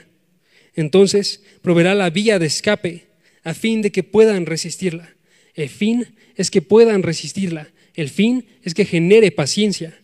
Entonces, 0.75 1.43
proveerá 1.61 1.95
la 1.95 2.11
vía 2.11 2.39
de 2.39 2.47
escape 2.47 3.12
a 3.45 3.55
fin 3.55 3.83
de 3.83 3.91
que 3.91 4.03
puedan 4.03 4.47
resistirla. 4.47 5.15
El 5.55 5.69
fin 5.69 6.07
es 6.37 6.51
que 6.51 6.63
puedan 6.63 7.03
resistirla. 7.03 7.69
El 7.95 8.09
fin 8.09 8.47
es 8.63 8.75
que 8.75 8.85
genere 8.85 9.31
paciencia. 9.31 9.99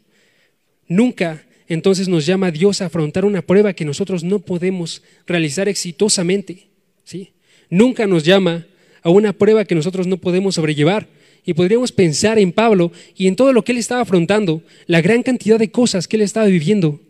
Nunca 0.87 1.44
entonces 1.68 2.09
nos 2.09 2.27
llama 2.27 2.51
Dios 2.51 2.81
a 2.81 2.87
afrontar 2.87 3.24
una 3.24 3.42
prueba 3.42 3.74
que 3.74 3.85
nosotros 3.85 4.24
no 4.24 4.38
podemos 4.38 5.03
realizar 5.27 5.68
exitosamente. 5.68 6.68
¿sí? 7.05 7.33
Nunca 7.68 8.07
nos 8.07 8.24
llama 8.24 8.66
a 9.03 9.11
una 9.11 9.33
prueba 9.33 9.64
que 9.64 9.74
nosotros 9.74 10.07
no 10.07 10.18
podemos 10.18 10.55
sobrellevar. 10.57 11.07
y 11.46 11.55
podríamos 11.55 11.92
pensar 11.92 12.38
en 12.38 12.53
Pablo 12.53 12.92
y 13.16 13.27
en 13.27 13.35
todo 13.35 13.55
lo 13.55 13.64
que 13.64 13.72
él 13.72 13.79
estaba 13.79 14.03
afrontando, 14.03 14.62
la 14.87 15.01
gran 15.01 15.22
cantidad 15.22 15.59
de 15.59 15.70
cosas 15.70 16.07
que 16.07 16.16
él 16.16 16.22
estaba 16.22 16.46
viviendo, 16.46 17.01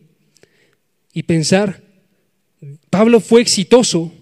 y 1.12 1.24
pensar, 1.24 1.82
Pablo 2.90 3.18
fue 3.18 3.40
exitoso, 3.40 4.12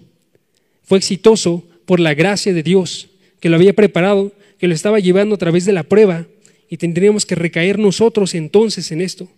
fue 0.84 0.96
exitoso 0.96 1.68
por 1.86 2.00
la 2.00 2.14
gracia 2.14 2.52
de 2.52 2.62
Dios, 2.62 3.08
que 3.40 3.48
lo 3.48 3.56
había 3.56 3.74
preparado, 3.74 4.32
que 4.58 4.68
lo 4.68 4.74
estaba 4.74 5.00
llevando 5.00 5.34
a 5.34 5.38
través 5.38 5.64
de 5.64 5.72
la 5.72 5.82
prueba, 5.82 6.26
y 6.68 6.76
tendríamos 6.76 7.24
que 7.24 7.34
recaer 7.34 7.78
nosotros 7.78 8.34
entonces 8.34 8.90
en 8.90 9.00
esto 9.00 9.28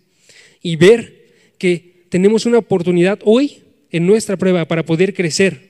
y 0.61 0.75
ver 0.75 1.27
que 1.57 2.03
tenemos 2.09 2.45
una 2.45 2.57
oportunidad 2.57 3.19
hoy 3.23 3.59
en 3.91 4.07
nuestra 4.07 4.35
prueba 4.35 4.65
para 4.65 4.83
poder 4.83 5.13
crecer 5.13 5.69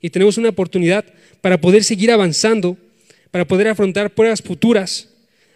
y 0.00 0.10
tenemos 0.10 0.38
una 0.38 0.48
oportunidad 0.48 1.04
para 1.40 1.60
poder 1.60 1.84
seguir 1.84 2.10
avanzando, 2.10 2.76
para 3.30 3.46
poder 3.46 3.68
afrontar 3.68 4.14
pruebas 4.14 4.42
futuras. 4.42 5.08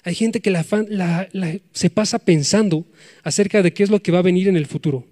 Hay 0.03 0.15
gente 0.15 0.41
que 0.41 0.55
se 1.73 1.91
pasa 1.91 2.19
pensando 2.19 2.85
acerca 3.23 3.63
de 3.63 3.73
qué 3.73 3.83
es 3.83 3.91
lo 3.91 4.03
que 4.03 4.13
va 4.13 4.19
a 4.19 4.23
venir 4.23 4.49
en 4.49 4.57
el 4.57 4.67
futuro. 4.67 5.07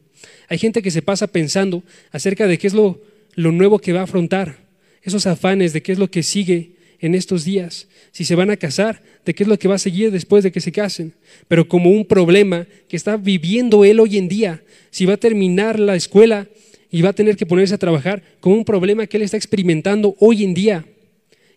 Hay 0.49 0.59
gente 0.59 0.83
que 0.83 0.90
se 0.90 1.03
pasa 1.03 1.27
pensando 1.27 1.83
acerca 2.11 2.47
de 2.47 2.59
qué 2.59 2.66
es 2.66 2.75
lo, 2.75 3.01
nuevo 3.37 3.79
que 3.79 3.92
va 3.92 4.01
a 4.01 4.05
afrontar, 4.05 4.59
esos 5.02 5.26
afanes 5.26 5.72
de 5.72 5.82
qué 5.82 5.92
es 5.92 5.98
lo 5.98 6.10
que 6.10 6.22
sigue 6.22 6.72
en 7.00 7.14
estos 7.14 7.44
días, 7.44 7.88
si 8.12 8.24
se 8.24 8.36
van 8.36 8.50
a 8.50 8.56
casar, 8.56 9.02
de 9.24 9.34
qué 9.34 9.42
es 9.42 9.48
lo 9.48 9.58
que 9.58 9.68
va 9.68 9.74
a 9.74 9.78
seguir 9.78 10.10
después 10.10 10.44
de 10.44 10.52
que 10.52 10.60
se 10.60 10.70
casen, 10.70 11.14
pero 11.48 11.66
como 11.66 11.90
un 11.90 12.04
problema 12.04 12.66
que 12.88 12.96
está 12.96 13.16
viviendo 13.16 13.84
él 13.84 13.98
hoy 13.98 14.18
en 14.18 14.28
día, 14.28 14.62
si 14.90 15.04
va 15.04 15.14
a 15.14 15.16
terminar 15.16 15.80
la 15.80 15.96
escuela 15.96 16.46
y 16.90 17.02
va 17.02 17.08
a 17.08 17.14
tener 17.14 17.36
que 17.36 17.46
ponerse 17.46 17.74
a 17.74 17.78
trabajar 17.78 18.22
como 18.38 18.54
un 18.54 18.64
problema 18.64 19.06
que 19.06 19.16
él 19.16 19.24
está 19.24 19.36
experimentando 19.36 20.14
hoy 20.20 20.44
en 20.44 20.54
día. 20.54 20.84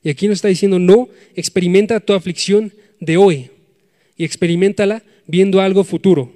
Y 0.02 0.10
aquí 0.10 0.28
nos 0.28 0.38
está 0.38 0.48
diciendo, 0.48 0.80
no, 0.80 1.10
experimenta 1.36 2.00
tu 2.00 2.14
aflicción 2.14 2.72
de 3.00 3.18
hoy 3.18 3.50
y 4.18 4.24
experimentala 4.24 5.04
viendo 5.28 5.62
algo 5.62 5.84
futuro. 5.84 6.32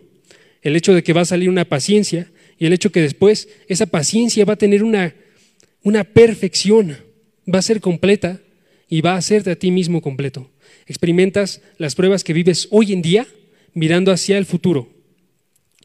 El 0.62 0.76
hecho 0.76 0.94
de 0.94 1.02
que 1.02 1.14
va 1.14 1.22
a 1.22 1.26
salir 1.26 1.50
una 1.50 1.66
paciencia 1.66 2.30
y 2.58 2.66
el 2.66 2.74
hecho 2.74 2.92
que 2.92 3.02
después 3.02 3.48
esa 3.68 3.86
paciencia 3.86 4.44
va 4.44 4.54
a 4.54 4.58
tener 4.58 4.84
una, 4.84 5.16
una 5.84 6.04
perfección, 6.04 6.98
va 7.54 7.60
a 7.60 7.64
ser 7.64 7.82
completa 7.82 8.42
y 8.88 9.02
va 9.02 9.14
a 9.14 9.18
hacerte 9.18 9.52
a 9.52 9.56
ti 9.56 9.72
mismo 9.72 10.02
completo. 10.02 10.50
Experimentas 10.88 11.62
las 11.78 11.96
pruebas 11.96 12.24
que 12.24 12.34
vives 12.34 12.68
hoy 12.72 12.94
en 12.94 13.02
día 13.02 13.28
mirando 13.74 14.12
hacia 14.12 14.38
el 14.38 14.46
futuro, 14.46 14.90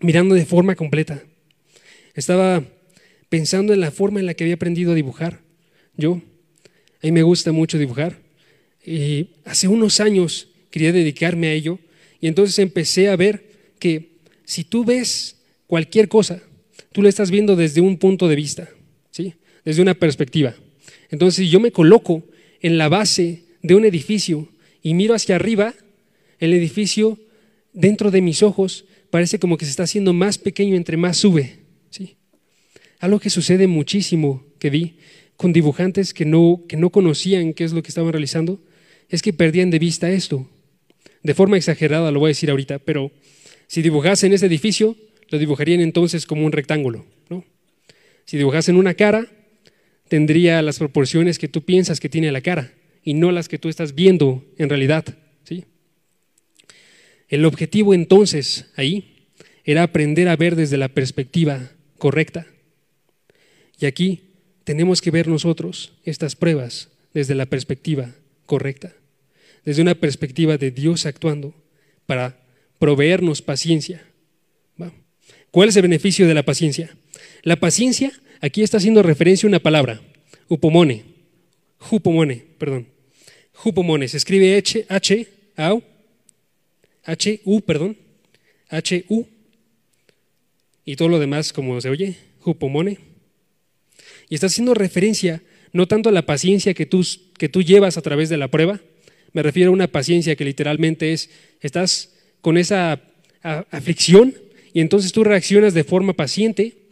mirando 0.01 0.35
de 0.35 0.47
forma 0.47 0.75
completa. 0.75 1.23
Estaba 2.15 2.65
pensando 3.29 3.73
en 3.73 3.81
la 3.81 3.91
forma 3.91 4.21
en 4.21 4.27
la 4.27 4.35
que 4.35 4.45
había 4.45 4.55
aprendido 4.55 4.93
a 4.93 4.95
dibujar. 4.95 5.41
Yo, 5.97 6.23
a 7.03 7.07
mí 7.07 7.13
me 7.13 7.23
gusta 7.23 7.53
mucho 7.53 7.79
dibujar. 7.79 8.19
Y 8.85 9.29
hace 9.45 9.69
unos 9.69 10.01
años 10.01 10.49
quería 10.71 10.93
dedicarme 10.93 11.49
a 11.49 11.53
ello. 11.53 11.79
Y 12.21 12.29
entonces 12.29 12.59
empecé 12.59 13.09
a 13.09 13.17
ver 13.17 13.45
que 13.79 14.13
si 14.45 14.65
tú 14.65 14.85
ves 14.85 15.37
cualquier 15.67 16.09
cosa, 16.09 16.43
tú 16.93 17.03
lo 17.03 17.09
estás 17.09 17.31
viendo 17.31 17.57
desde 17.57 17.81
un 17.81 17.99
punto 17.99 18.29
de 18.29 18.37
vista. 18.37 18.69
Desde 19.65 19.83
una 19.83 19.95
perspectiva. 19.95 20.55
Entonces, 21.11 21.45
si 21.45 21.51
yo 21.51 21.61
me 21.61 21.73
coloco 21.73 22.25
en 22.61 22.79
la 22.79 22.89
base 22.89 23.45
de 23.63 23.75
un 23.75 23.85
edificio 23.85 24.49
y 24.83 24.95
miro 24.95 25.15
hacia 25.15 25.37
arriba, 25.37 25.75
el 26.39 26.53
edificio 26.53 27.19
dentro 27.73 28.11
de 28.11 28.21
mis 28.21 28.43
ojos 28.43 28.85
parece 29.11 29.39
como 29.39 29.57
que 29.57 29.65
se 29.65 29.71
está 29.71 29.85
haciendo 29.85 30.13
más 30.13 30.39
pequeño 30.39 30.77
entre 30.77 30.97
más 30.97 31.17
sube. 31.17 31.65
Algo 33.01 33.21
que 33.21 33.29
sucede 33.29 33.67
muchísimo 33.67 34.47
que 34.59 34.71
vi 34.71 34.97
con 35.37 35.53
dibujantes 35.53 36.15
que 36.15 36.25
no, 36.25 36.63
que 36.67 36.77
no 36.77 36.91
conocían 36.91 37.53
qué 37.53 37.65
es 37.65 37.73
lo 37.73 37.83
que 37.83 37.89
estaban 37.89 38.13
realizando, 38.13 38.63
es 39.11 39.21
que 39.21 39.33
perdían 39.33 39.71
de 39.71 39.79
vista 39.79 40.11
esto. 40.11 40.49
De 41.23 41.35
forma 41.35 41.57
exagerada 41.59 42.11
lo 42.11 42.21
voy 42.21 42.29
a 42.29 42.37
decir 42.37 42.51
ahorita, 42.51 42.79
pero 42.79 43.13
si 43.67 43.83
dibujasen 43.83 44.33
ese 44.33 44.47
edificio, 44.47 44.97
lo 45.29 45.39
dibujarían 45.39 45.81
entonces 45.81 46.25
como 46.25 46.47
un 46.47 46.53
rectángulo. 46.53 47.05
¿no? 47.29 47.45
Si 48.25 48.37
dibujasen 48.39 48.77
una 48.77 48.95
cara, 48.95 49.27
tendría 50.15 50.63
las 50.63 50.79
proporciones 50.79 51.41
que 51.41 51.49
tú 51.49 51.63
piensas 51.63 51.99
que 51.99 52.09
tiene 52.09 52.31
la 52.31 52.41
cara 52.41 52.73
y 53.03 53.15
no 53.15 53.33
las 53.33 53.49
que 53.49 53.59
tú 53.59 53.69
estás 53.69 53.97
viendo 53.97 54.45
en 54.59 54.69
realidad. 54.69 55.05
¿sí? 55.43 55.65
El 57.29 57.45
objetivo 57.45 57.95
entonces 57.95 58.71
ahí 58.77 59.27
era 59.65 59.83
aprender 59.83 60.29
a 60.29 60.37
ver 60.37 60.55
desde 60.55 60.77
la 60.77 60.87
perspectiva 60.87 61.73
correcta. 61.99 62.47
Y 63.81 63.87
aquí 63.87 64.21
tenemos 64.63 65.03
que 65.03 65.11
ver 65.11 65.27
nosotros 65.27 65.95
estas 66.05 66.37
pruebas 66.37 66.91
desde 67.13 67.35
la 67.35 67.47
perspectiva 67.47 68.15
correcta, 68.47 68.95
desde 69.65 69.83
una 69.83 69.97
perspectiva 69.97 70.59
de 70.59 70.71
Dios 70.71 71.07
actuando 71.07 71.57
para 72.07 72.39
proveernos 72.79 73.43
paciencia. 73.43 74.07
¿Cuál 75.51 75.71
es 75.71 75.77
el 75.77 75.83
beneficio 75.83 76.29
de 76.29 76.35
la 76.35 76.45
paciencia? 76.45 76.97
La 77.43 77.57
paciencia, 77.57 78.13
aquí 78.41 78.63
está 78.63 78.79
haciendo 78.79 79.03
referencia 79.03 79.47
a 79.47 79.49
una 79.49 79.61
palabra, 79.61 80.01
upomone, 80.49 81.05
jupomone, 81.79 82.45
perdón. 82.59 82.87
Jupomone, 83.53 84.09
se 84.09 84.17
escribe 84.17 84.57
H, 84.57 84.85
H, 84.89 85.29
A, 85.57 85.79
H, 87.05 87.41
U, 87.45 87.61
perdón, 87.61 87.97
H, 88.69 89.05
U, 89.09 89.27
y 90.85 90.97
todo 90.97 91.09
lo 91.09 91.19
demás 91.19 91.53
como 91.53 91.81
se 91.81 91.89
oye, 91.89 92.17
jupomone. 92.41 92.99
Y 94.29 94.35
está 94.35 94.49
haciendo 94.49 94.75
referencia 94.75 95.43
no 95.73 95.89
tanto 95.89 96.09
a 96.09 96.13
la 96.13 96.27
paciencia 96.27 96.75
que 96.75 96.87
tú, 96.87 97.05
que 97.39 97.49
tú 97.49 97.63
llevas 97.63 97.97
a 97.97 98.03
través 98.03 98.29
de 98.29 98.37
la 98.37 98.49
prueba, 98.49 98.81
me 99.33 99.43
refiero 99.43 99.71
a 99.71 99.75
una 99.75 99.89
paciencia 99.89 100.37
que 100.37 100.45
literalmente 100.45 101.13
es, 101.13 101.31
estás 101.61 102.15
con 102.41 102.57
esa 102.57 103.01
aflicción 103.43 104.35
y 104.73 104.81
entonces 104.81 105.13
tú 105.13 105.25
reaccionas 105.25 105.75
de 105.75 105.85
forma 105.85 106.13
paciente 106.13 106.84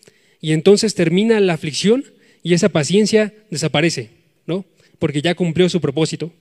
y 0.43 0.53
entonces 0.53 0.95
termina 0.95 1.41
la 1.41 1.55
aflicción 1.55 2.05
y 2.43 2.53
esa 2.53 2.69
paciencia 2.69 3.33
desaparece, 3.51 4.11
¿no? 4.45 4.67
Porque 4.99 5.23
ya 5.23 5.35
cumplió 5.35 5.69
su 5.69 5.81
propósito. 5.81 6.33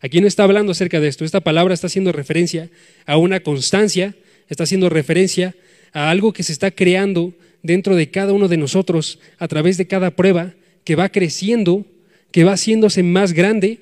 Aquí 0.00 0.20
no 0.20 0.26
está 0.26 0.42
hablando 0.42 0.72
acerca 0.72 0.98
de 0.98 1.06
esto, 1.06 1.24
esta 1.24 1.42
palabra 1.42 1.74
está 1.74 1.86
haciendo 1.86 2.10
referencia 2.10 2.70
a 3.06 3.18
una 3.18 3.40
constancia, 3.40 4.16
está 4.48 4.64
haciendo 4.64 4.88
referencia 4.88 5.54
a 5.92 6.10
algo 6.10 6.32
que 6.32 6.42
se 6.42 6.52
está 6.52 6.70
creando 6.70 7.34
dentro 7.62 7.94
de 7.94 8.10
cada 8.10 8.32
uno 8.32 8.48
de 8.48 8.56
nosotros 8.56 9.20
a 9.38 9.46
través 9.46 9.76
de 9.76 9.86
cada 9.86 10.10
prueba 10.10 10.54
que 10.84 10.96
va 10.96 11.10
creciendo, 11.10 11.84
que 12.32 12.44
va 12.44 12.54
haciéndose 12.54 13.02
más 13.02 13.34
grande 13.34 13.80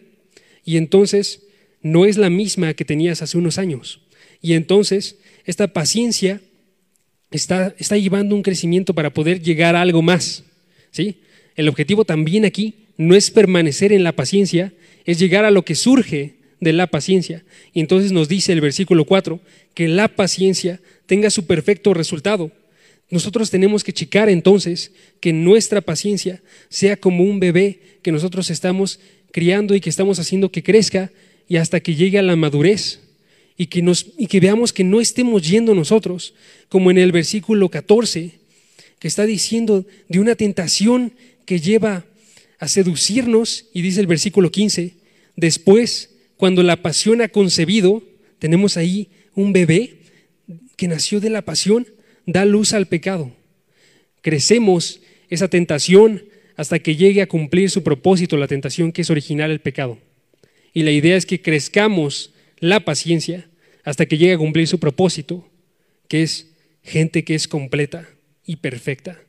y 0.64 0.76
entonces 0.76 1.44
no 1.80 2.04
es 2.04 2.18
la 2.18 2.28
misma 2.28 2.74
que 2.74 2.84
tenías 2.84 3.22
hace 3.22 3.38
unos 3.38 3.56
años. 3.56 4.00
Y 4.42 4.54
entonces 4.54 5.16
esta 5.44 5.68
paciencia 5.68 6.40
está, 7.30 7.74
está 7.78 7.96
llevando 7.96 8.34
un 8.34 8.42
crecimiento 8.42 8.94
para 8.94 9.10
poder 9.10 9.42
llegar 9.42 9.76
a 9.76 9.82
algo 9.82 10.02
más. 10.02 10.44
¿sí? 10.90 11.16
El 11.56 11.68
objetivo 11.68 12.04
también 12.04 12.44
aquí 12.44 12.74
no 12.96 13.14
es 13.14 13.30
permanecer 13.30 13.92
en 13.92 14.04
la 14.04 14.12
paciencia, 14.12 14.72
es 15.04 15.18
llegar 15.18 15.44
a 15.44 15.50
lo 15.50 15.64
que 15.64 15.74
surge 15.74 16.34
de 16.60 16.72
la 16.72 16.86
paciencia. 16.86 17.44
Y 17.72 17.80
entonces 17.80 18.12
nos 18.12 18.28
dice 18.28 18.52
el 18.52 18.60
versículo 18.60 19.04
4 19.04 19.40
que 19.74 19.88
la 19.88 20.08
paciencia 20.08 20.80
tenga 21.06 21.30
su 21.30 21.46
perfecto 21.46 21.94
resultado 21.94 22.52
nosotros 23.10 23.50
tenemos 23.50 23.82
que 23.82 23.92
checar 23.92 24.28
entonces 24.28 24.92
que 25.18 25.32
nuestra 25.32 25.80
paciencia 25.80 26.40
sea 26.68 26.96
como 26.96 27.24
un 27.24 27.40
bebé 27.40 27.80
que 28.02 28.12
nosotros 28.12 28.50
estamos 28.50 29.00
criando 29.32 29.74
y 29.74 29.80
que 29.80 29.90
estamos 29.90 30.18
haciendo 30.20 30.50
que 30.50 30.62
crezca 30.62 31.10
y 31.48 31.56
hasta 31.56 31.80
que 31.80 31.96
llegue 31.96 32.18
a 32.18 32.22
la 32.22 32.36
madurez 32.36 33.00
y 33.60 33.66
que, 33.66 33.82
nos, 33.82 34.06
y 34.16 34.26
que 34.26 34.40
veamos 34.40 34.72
que 34.72 34.84
no 34.84 35.02
estemos 35.02 35.46
yendo 35.46 35.74
nosotros, 35.74 36.32
como 36.70 36.90
en 36.90 36.96
el 36.96 37.12
versículo 37.12 37.68
14, 37.68 38.30
que 38.98 39.06
está 39.06 39.26
diciendo 39.26 39.84
de 40.08 40.18
una 40.18 40.34
tentación 40.34 41.12
que 41.44 41.60
lleva 41.60 42.06
a 42.58 42.68
seducirnos, 42.68 43.66
y 43.74 43.82
dice 43.82 44.00
el 44.00 44.06
versículo 44.06 44.50
15, 44.50 44.94
después, 45.36 46.08
cuando 46.38 46.62
la 46.62 46.80
pasión 46.80 47.20
ha 47.20 47.28
concebido, 47.28 48.02
tenemos 48.38 48.78
ahí 48.78 49.10
un 49.34 49.52
bebé 49.52 49.98
que 50.76 50.88
nació 50.88 51.20
de 51.20 51.28
la 51.28 51.42
pasión, 51.42 51.86
da 52.24 52.46
luz 52.46 52.72
al 52.72 52.86
pecado. 52.86 53.30
Crecemos 54.22 55.02
esa 55.28 55.48
tentación 55.48 56.24
hasta 56.56 56.78
que 56.78 56.96
llegue 56.96 57.20
a 57.20 57.28
cumplir 57.28 57.68
su 57.68 57.82
propósito, 57.82 58.38
la 58.38 58.48
tentación 58.48 58.90
que 58.90 59.02
es 59.02 59.10
original 59.10 59.50
el 59.50 59.60
pecado. 59.60 59.98
Y 60.72 60.82
la 60.82 60.92
idea 60.92 61.18
es 61.18 61.26
que 61.26 61.42
crezcamos 61.42 62.32
la 62.58 62.80
paciencia 62.80 63.49
hasta 63.84 64.06
que 64.06 64.18
llegue 64.18 64.34
a 64.34 64.38
cumplir 64.38 64.66
su 64.66 64.78
propósito, 64.78 65.48
que 66.08 66.22
es 66.22 66.48
gente 66.82 67.24
que 67.24 67.34
es 67.34 67.48
completa 67.48 68.08
y 68.44 68.56
perfecta. 68.56 69.20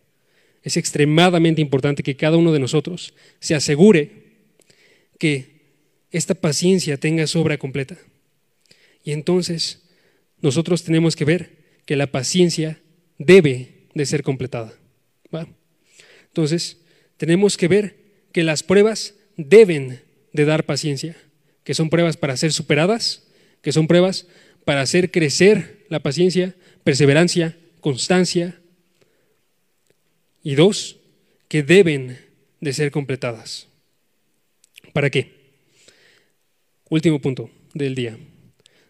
Es 0.64 0.78
extremadamente 0.78 1.62
importante 1.62 2.04
que 2.04 2.16
cada 2.16 2.38
uno 2.38 2.52
de 2.52 2.60
nosotros 2.60 3.14
se 3.40 3.56
asegure 3.56 4.12
que 5.18 5.62
esta 6.12 6.36
paciencia 6.36 6.98
tenga 6.98 7.28
sobra 7.28 7.58
completa. 7.58 7.98
Y 9.04 9.12
entonces 9.12 9.84
nosotros 10.42 10.84
tenemos 10.84 11.16
que 11.16 11.26
ver 11.26 11.62
que 11.86 11.96
la 11.96 12.08
paciencia 12.08 12.80
debe 13.18 13.88
de 13.94 14.06
ser 14.06 14.24
completada. 14.24 14.74
Entonces, 16.28 16.78
tenemos 17.18 17.58
que 17.58 17.68
ver 17.68 17.96
que 18.32 18.44
las 18.44 18.64
pruebas 18.64 19.16
deben 19.36 20.02
de 20.32 20.46
dar 20.46 20.66
paciencia, 20.66 21.18
que 21.64 21.74
son 21.74 21.90
pruebas 21.90 22.18
para 22.18 22.38
ser 22.38 22.54
superadas, 22.54 23.28
que 23.62 23.72
son 23.72 23.88
pruebas 23.88 24.28
para 24.66 24.82
hacer 24.82 25.12
crecer 25.12 25.86
la 25.90 26.02
paciencia, 26.02 26.56
perseverancia, 26.84 27.58
constancia. 27.80 28.60
Y 30.44 30.56
dos, 30.56 30.98
que 31.48 31.64
deben 31.64 32.18
de 32.60 32.74
ser 32.74 32.92
completadas. 32.92 33.68
¿Para 34.94 35.10
qué? 35.10 35.32
Último 36.90 37.20
punto 37.20 37.50
del 37.74 37.96
día. 37.96 38.18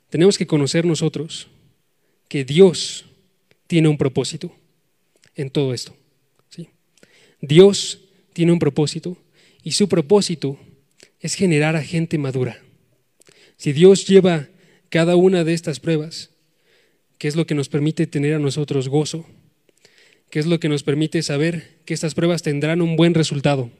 Tenemos 0.09 0.37
que 0.37 0.47
conocer 0.47 0.85
nosotros 0.85 1.47
que 2.27 2.45
Dios 2.45 3.05
tiene 3.67 3.87
un 3.87 3.97
propósito 3.97 4.53
en 5.35 5.49
todo 5.49 5.73
esto. 5.73 5.95
¿sí? 6.49 6.69
Dios 7.41 8.01
tiene 8.33 8.51
un 8.51 8.59
propósito 8.59 9.17
y 9.63 9.71
su 9.71 9.87
propósito 9.87 10.59
es 11.19 11.35
generar 11.35 11.75
a 11.75 11.83
gente 11.83 12.17
madura. 12.17 12.61
Si 13.57 13.73
Dios 13.73 14.07
lleva 14.07 14.49
cada 14.91 15.15
una 15.15 15.45
de 15.45 15.53
estas 15.53 15.79
pruebas, 15.79 16.31
¿qué 17.17 17.29
es 17.29 17.37
lo 17.37 17.47
que 17.47 17.55
nos 17.55 17.69
permite 17.69 18.07
tener 18.07 18.33
a 18.33 18.39
nosotros 18.39 18.89
gozo? 18.89 19.25
¿Qué 20.29 20.39
es 20.39 20.45
lo 20.45 20.59
que 20.59 20.67
nos 20.67 20.83
permite 20.83 21.23
saber 21.23 21.79
que 21.85 21.93
estas 21.93 22.13
pruebas 22.13 22.41
tendrán 22.41 22.81
un 22.81 22.97
buen 22.97 23.13
resultado? 23.13 23.71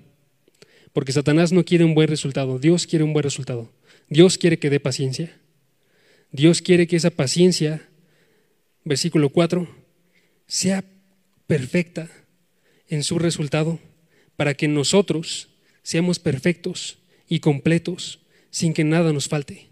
Porque 0.94 1.12
Satanás 1.12 1.52
no 1.52 1.66
quiere 1.66 1.84
un 1.84 1.96
buen 1.96 2.08
resultado, 2.08 2.60
Dios 2.60 2.88
quiere 2.88 3.04
un 3.04 3.12
buen 3.12 3.24
resultado. 3.24 3.70
Dios 4.08 4.38
quiere 4.38 4.58
que 4.58 4.70
dé 4.70 4.80
paciencia. 4.80 5.38
Dios 6.32 6.62
quiere 6.62 6.88
que 6.88 6.96
esa 6.96 7.10
paciencia, 7.10 7.90
versículo 8.86 9.30
4, 9.30 9.68
sea 10.48 10.86
perfecta 11.46 12.10
en 12.88 13.04
su 13.04 13.20
resultado 13.20 13.80
para 14.38 14.54
que 14.54 14.70
nosotros 14.70 15.50
seamos 15.84 16.20
perfectos 16.20 17.00
y 17.28 17.42
completos 17.42 18.22
sin 18.50 18.74
que 18.74 18.86
nada 18.86 19.12
nos 19.12 19.28
falte. 19.28 19.71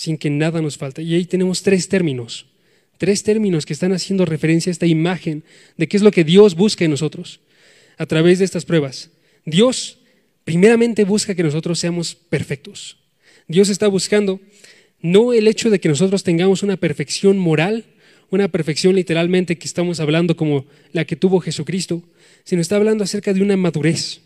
Sin 0.00 0.16
que 0.16 0.30
nada 0.30 0.62
nos 0.62 0.78
falte. 0.78 1.02
Y 1.02 1.14
ahí 1.14 1.26
tenemos 1.26 1.62
tres 1.62 1.86
términos, 1.86 2.46
tres 2.96 3.22
términos 3.22 3.66
que 3.66 3.74
están 3.74 3.92
haciendo 3.92 4.24
referencia 4.24 4.70
a 4.70 4.72
esta 4.72 4.86
imagen 4.86 5.44
de 5.76 5.88
qué 5.88 5.98
es 5.98 6.02
lo 6.02 6.10
que 6.10 6.24
Dios 6.24 6.54
busca 6.54 6.86
en 6.86 6.90
nosotros 6.90 7.40
a 7.98 8.06
través 8.06 8.38
de 8.38 8.46
estas 8.46 8.64
pruebas. 8.64 9.10
Dios 9.44 9.98
primeramente 10.44 11.04
busca 11.04 11.34
que 11.34 11.42
nosotros 11.42 11.78
seamos 11.78 12.14
perfectos. 12.14 12.96
Dios 13.46 13.68
está 13.68 13.88
buscando 13.88 14.40
no 15.02 15.34
el 15.34 15.46
hecho 15.46 15.68
de 15.68 15.80
que 15.80 15.90
nosotros 15.90 16.24
tengamos 16.24 16.62
una 16.62 16.78
perfección 16.78 17.36
moral, 17.36 17.84
una 18.30 18.48
perfección 18.48 18.94
literalmente 18.94 19.58
que 19.58 19.66
estamos 19.66 20.00
hablando 20.00 20.34
como 20.34 20.64
la 20.94 21.04
que 21.04 21.16
tuvo 21.16 21.40
Jesucristo, 21.40 22.02
sino 22.44 22.62
está 22.62 22.76
hablando 22.76 23.04
acerca 23.04 23.34
de 23.34 23.42
una 23.42 23.58
madurez. 23.58 24.22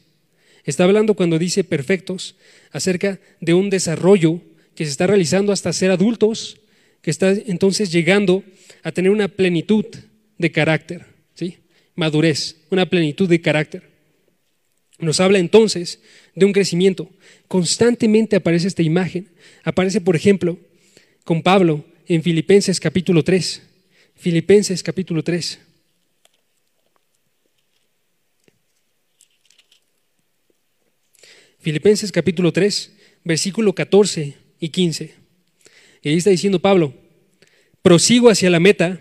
Está 0.62 0.84
hablando 0.84 1.14
cuando 1.14 1.36
dice 1.40 1.64
perfectos, 1.64 2.36
acerca 2.70 3.18
de 3.40 3.54
un 3.54 3.70
desarrollo 3.70 4.40
que 4.74 4.84
se 4.84 4.90
está 4.90 5.06
realizando 5.06 5.52
hasta 5.52 5.72
ser 5.72 5.90
adultos, 5.90 6.58
que 7.00 7.10
está 7.10 7.30
entonces 7.32 7.92
llegando 7.92 8.42
a 8.82 8.92
tener 8.92 9.10
una 9.10 9.28
plenitud 9.28 9.84
de 10.38 10.52
carácter, 10.52 11.06
¿sí? 11.34 11.58
Madurez, 11.94 12.56
una 12.70 12.86
plenitud 12.86 13.28
de 13.28 13.40
carácter. 13.40 13.90
Nos 14.98 15.20
habla 15.20 15.38
entonces 15.38 16.00
de 16.34 16.44
un 16.44 16.52
crecimiento. 16.52 17.10
Constantemente 17.46 18.36
aparece 18.36 18.68
esta 18.68 18.82
imagen. 18.82 19.28
Aparece, 19.62 20.00
por 20.00 20.16
ejemplo, 20.16 20.58
con 21.24 21.42
Pablo 21.42 21.84
en 22.06 22.22
Filipenses 22.22 22.80
capítulo 22.80 23.22
3. 23.22 23.62
Filipenses 24.14 24.82
capítulo 24.82 25.22
3. 25.22 25.58
Filipenses 31.58 32.12
capítulo 32.12 32.52
3, 32.52 32.92
versículo 33.24 33.74
14 33.74 34.43
y 34.60 34.68
15. 34.68 35.14
Y 36.02 36.08
ahí 36.08 36.16
está 36.16 36.30
diciendo 36.30 36.60
Pablo, 36.60 36.94
prosigo 37.82 38.30
hacia 38.30 38.50
la 38.50 38.60
meta 38.60 39.00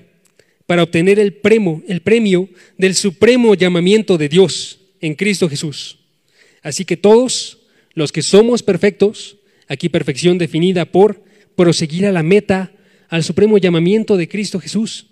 para 0.66 0.84
obtener 0.84 1.20
el 1.20 1.34
premio, 1.34 1.84
el 1.88 2.02
premio 2.02 2.50
del 2.78 2.96
supremo 2.96 3.56
llamamiento 3.56 4.18
de 4.18 4.30
Dios 4.30 4.80
en 5.02 5.16
Cristo 5.16 5.50
Jesús. 5.50 6.00
Así 6.62 6.86
que 6.86 6.98
todos 6.98 7.60
los 7.94 8.12
que 8.12 8.22
somos 8.22 8.63
perfectos, 8.63 9.38
aquí 9.68 9.89
perfección 9.89 10.38
definida 10.38 10.86
por 10.86 11.24
proseguir 11.56 12.06
a 12.06 12.12
la 12.12 12.24
meta, 12.24 12.72
al 13.10 13.24
supremo 13.24 13.58
llamamiento 13.58 14.18
de 14.18 14.28
Cristo 14.28 14.60
Jesús. 14.60 15.08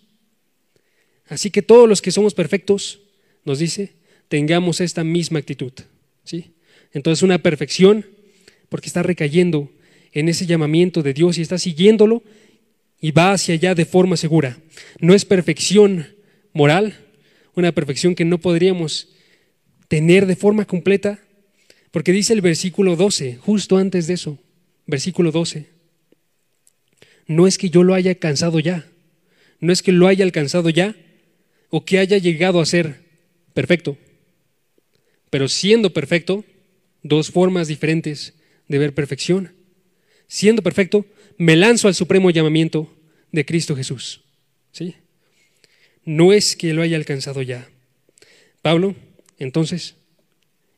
Así 1.28 1.52
que 1.52 1.62
todos 1.62 1.88
los 1.88 2.02
que 2.02 2.12
somos 2.12 2.34
perfectos, 2.34 3.00
nos 3.44 3.60
dice, 3.60 3.94
tengamos 4.28 4.82
esta 4.82 5.04
misma 5.04 5.40
actitud. 5.40 5.74
¿sí? 6.24 6.54
Entonces 6.94 7.24
una 7.24 7.40
perfección, 7.40 8.06
porque 8.70 8.88
está 8.88 9.04
recayendo 9.04 9.72
en 10.14 10.30
ese 10.30 10.46
llamamiento 10.46 11.04
de 11.04 11.14
Dios 11.14 11.38
y 11.38 11.42
está 11.42 11.58
siguiéndolo 11.58 12.24
y 13.00 13.12
va 13.12 13.34
hacia 13.34 13.56
allá 13.56 13.76
de 13.76 13.86
forma 13.86 14.18
segura. 14.18 14.60
No 15.00 15.14
es 15.14 15.26
perfección 15.26 16.08
moral, 16.54 16.96
una 17.56 17.72
perfección 17.72 18.16
que 18.16 18.26
no 18.26 18.40
podríamos 18.40 19.10
tener 19.88 20.26
de 20.26 20.36
forma 20.36 20.66
completa, 20.66 21.20
porque 21.92 22.12
dice 22.12 22.34
el 22.34 22.42
versículo 22.42 22.96
12, 22.96 23.38
justo 23.38 23.78
antes 23.78 24.08
de 24.08 24.14
eso, 24.14 24.40
versículo 24.86 25.32
12, 25.32 25.68
no 27.28 27.48
es 27.48 27.58
que 27.58 27.70
yo 27.70 27.84
lo 27.84 27.94
haya 27.94 28.12
alcanzado 28.12 28.60
ya, 28.60 28.86
no 29.60 29.74
es 29.74 29.82
que 29.82 29.92
lo 29.92 30.08
haya 30.08 30.24
alcanzado 30.24 30.70
ya 30.70 30.96
o 31.70 31.84
que 31.84 32.00
haya 32.00 32.18
llegado 32.18 32.62
a 32.62 32.66
ser 32.66 33.02
perfecto, 33.54 33.98
pero 35.30 35.48
siendo 35.48 35.94
perfecto, 35.94 36.46
dos 37.04 37.32
formas 37.32 37.68
diferentes 37.68 38.34
de 38.68 38.78
ver 38.78 38.94
perfección. 38.94 39.52
Siendo 40.32 40.62
perfecto, 40.62 41.06
me 41.38 41.58
lanzo 41.58 41.90
al 41.90 41.94
supremo 41.94 42.30
llamamiento 42.30 42.90
de 43.34 43.46
Cristo 43.46 43.76
Jesús. 43.76 44.22
¿Sí? 44.72 44.96
No 46.06 46.32
es 46.32 46.56
que 46.56 46.74
lo 46.74 46.82
haya 46.82 46.96
alcanzado 46.96 47.42
ya. 47.42 47.68
Pablo 48.62 48.96
entonces, 49.40 49.96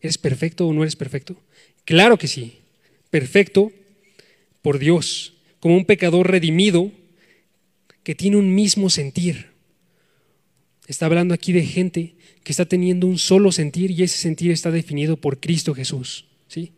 ¿eres 0.01 0.17
perfecto 0.17 0.67
o 0.67 0.73
no 0.73 0.81
eres 0.81 0.95
perfecto? 0.95 1.35
Claro 1.85 2.17
que 2.17 2.27
sí, 2.27 2.53
perfecto 3.11 3.71
por 4.63 4.79
Dios, 4.79 5.33
como 5.59 5.77
un 5.77 5.85
pecador 5.85 6.31
redimido 6.31 6.91
que 8.01 8.15
tiene 8.15 8.37
un 8.37 8.55
mismo 8.55 8.89
sentir. 8.89 9.51
Está 10.87 11.05
hablando 11.05 11.35
aquí 11.35 11.53
de 11.53 11.63
gente 11.63 12.15
que 12.43 12.51
está 12.51 12.65
teniendo 12.65 13.05
un 13.05 13.19
solo 13.19 13.51
sentir 13.51 13.91
y 13.91 14.01
ese 14.01 14.17
sentir 14.17 14.49
está 14.49 14.71
definido 14.71 15.15
por 15.15 15.39
Cristo 15.39 15.75
Jesús. 15.75 16.25
¿sí? 16.47 16.71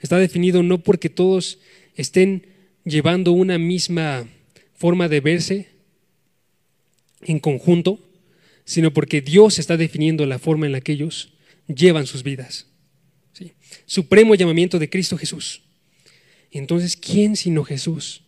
Está 0.00 0.18
definido 0.18 0.62
no 0.62 0.82
porque 0.82 1.08
todos 1.08 1.58
estén 1.96 2.46
llevando 2.84 3.32
una 3.32 3.58
misma 3.58 4.26
forma 4.74 5.08
de 5.08 5.20
verse 5.20 5.68
en 7.22 7.38
conjunto, 7.38 8.00
sino 8.64 8.92
porque 8.92 9.20
Dios 9.20 9.58
está 9.58 9.76
definiendo 9.76 10.26
la 10.26 10.38
forma 10.38 10.66
en 10.66 10.72
la 10.72 10.80
que 10.80 10.92
ellos 10.92 11.32
llevan 11.66 12.06
sus 12.06 12.22
vidas. 12.22 12.66
¿sí? 13.32 13.52
Supremo 13.86 14.34
llamamiento 14.34 14.78
de 14.78 14.88
Cristo 14.88 15.18
Jesús. 15.18 15.62
Entonces, 16.50 16.96
¿quién 16.96 17.36
sino 17.36 17.64
Jesús 17.64 18.22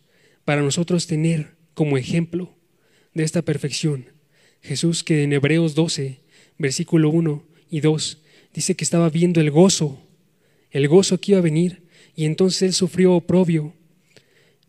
para 0.45 0.61
nosotros 0.61 1.07
tener 1.07 1.55
como 1.73 1.97
ejemplo 1.97 2.55
de 3.13 3.23
esta 3.23 3.41
perfección? 3.41 4.05
Jesús 4.61 5.03
que 5.03 5.23
en 5.23 5.33
Hebreos 5.33 5.75
12, 5.75 6.19
versículo 6.57 7.09
1 7.09 7.43
y 7.69 7.81
2, 7.81 8.17
dice 8.53 8.75
que 8.75 8.83
estaba 8.83 9.09
viendo 9.09 9.41
el 9.41 9.51
gozo, 9.51 10.01
el 10.71 10.87
gozo 10.87 11.19
que 11.19 11.33
iba 11.33 11.39
a 11.39 11.43
venir, 11.43 11.82
y 12.15 12.25
entonces 12.25 12.61
él 12.61 12.73
sufrió 12.73 13.13
oprobio, 13.13 13.73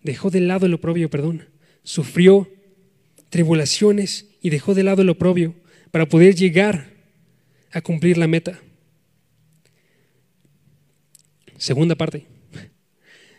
dejó 0.03 0.31
de 0.31 0.41
lado 0.41 0.67
el 0.67 0.75
oprobio, 0.75 1.11
perdón, 1.11 1.49
sufrió 1.83 2.49
tribulaciones 3.31 4.27
y 4.41 4.51
dejó 4.51 4.75
de 4.75 4.85
lado 4.85 5.03
el 5.03 5.11
oprobio 5.11 5.55
para 5.91 6.09
poder 6.09 6.35
llegar 6.35 6.93
a 7.73 7.81
cumplir 7.81 8.17
la 8.17 8.27
meta. 8.27 8.61
Segunda 11.59 11.95
parte. 11.95 12.27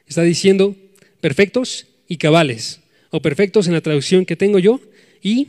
Está 0.07 0.21
diciendo 0.21 0.75
perfectos 1.21 1.87
y 2.07 2.17
cabales, 2.17 2.81
o 3.09 3.21
perfectos 3.21 3.67
en 3.67 3.73
la 3.73 3.81
traducción 3.81 4.25
que 4.25 4.35
tengo 4.35 4.59
yo, 4.59 4.79
y 5.21 5.47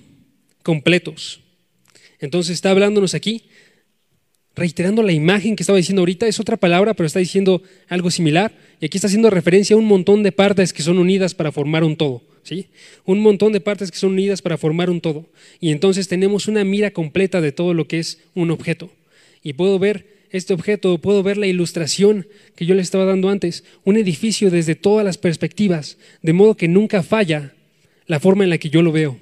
completos. 0.62 1.40
Entonces 2.18 2.54
está 2.54 2.70
hablándonos 2.70 3.14
aquí, 3.14 3.48
reiterando 4.56 5.02
la 5.02 5.12
imagen 5.12 5.54
que 5.54 5.62
estaba 5.62 5.76
diciendo 5.76 6.00
ahorita, 6.00 6.26
es 6.26 6.40
otra 6.40 6.56
palabra, 6.56 6.94
pero 6.94 7.06
está 7.06 7.18
diciendo 7.20 7.62
algo 7.88 8.10
similar, 8.10 8.52
y 8.80 8.86
aquí 8.86 8.96
está 8.96 9.06
haciendo 9.06 9.30
referencia 9.30 9.76
a 9.76 9.78
un 9.78 9.84
montón 9.84 10.22
de 10.22 10.32
partes 10.32 10.72
que 10.72 10.82
son 10.82 10.98
unidas 10.98 11.34
para 11.34 11.52
formar 11.52 11.84
un 11.84 11.96
todo. 11.96 12.22
Un 13.04 13.20
montón 13.20 13.52
de 13.52 13.60
partes 13.60 13.90
que 13.90 13.98
son 13.98 14.12
unidas 14.12 14.42
para 14.42 14.56
formar 14.56 14.90
un 14.90 15.00
todo. 15.00 15.26
Y 15.60 15.70
entonces 15.70 16.08
tenemos 16.08 16.48
una 16.48 16.64
mira 16.64 16.90
completa 16.90 17.40
de 17.40 17.52
todo 17.52 17.74
lo 17.74 17.88
que 17.88 17.98
es 17.98 18.20
un 18.34 18.50
objeto. 18.50 18.90
Y 19.42 19.54
puedo 19.54 19.78
ver 19.78 20.16
este 20.30 20.54
objeto, 20.54 20.98
puedo 20.98 21.22
ver 21.22 21.36
la 21.36 21.46
ilustración 21.46 22.26
que 22.54 22.66
yo 22.66 22.74
le 22.74 22.82
estaba 22.82 23.04
dando 23.04 23.30
antes, 23.30 23.64
un 23.84 23.96
edificio 23.96 24.50
desde 24.50 24.74
todas 24.74 25.04
las 25.04 25.18
perspectivas, 25.18 25.98
de 26.22 26.32
modo 26.32 26.56
que 26.56 26.68
nunca 26.68 27.02
falla 27.02 27.54
la 28.06 28.20
forma 28.20 28.44
en 28.44 28.50
la 28.50 28.58
que 28.58 28.70
yo 28.70 28.82
lo 28.82 28.92
veo. 28.92 29.18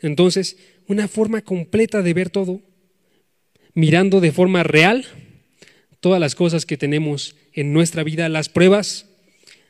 Entonces, 0.00 0.56
una 0.86 1.08
forma 1.08 1.42
completa 1.42 2.02
de 2.02 2.14
ver 2.14 2.30
todo, 2.30 2.60
mirando 3.74 4.20
de 4.20 4.32
forma 4.32 4.62
real 4.62 5.06
todas 6.00 6.20
las 6.20 6.34
cosas 6.34 6.66
que 6.66 6.76
tenemos 6.76 7.36
en 7.52 7.72
nuestra 7.72 8.04
vida, 8.04 8.28
las 8.28 8.48
pruebas, 8.48 9.06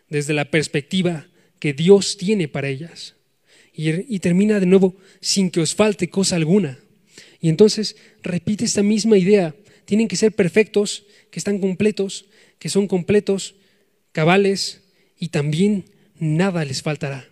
desde 0.08 0.34
la 0.34 0.50
perspectiva 0.50 1.26
que 1.58 1.72
Dios 1.72 2.16
tiene 2.16 2.48
para 2.48 2.68
ellas. 2.68 3.14
Y, 3.72 4.18
termina 4.18 4.58
de 4.58 4.66
nuevo 4.66 4.96
sin 5.20 5.50
que 5.50 5.60
os 5.60 5.74
falte 5.74 6.10
cosa 6.10 6.34
alguna. 6.36 6.80
Y 7.40 7.48
entonces 7.48 7.96
repite 8.22 8.64
esta 8.64 8.82
misma 8.82 9.18
idea. 9.18 9.54
Tienen 9.84 10.08
que 10.08 10.16
ser 10.16 10.32
perfectos, 10.32 11.04
que 11.30 11.38
están 11.38 11.60
completos, 11.60 12.26
que 12.58 12.68
son 12.68 12.88
completos, 12.88 13.54
cabales, 14.10 14.82
y 15.16 15.28
también 15.28 15.84
nada 16.18 16.64
les 16.64 16.82
faltará. 16.82 17.28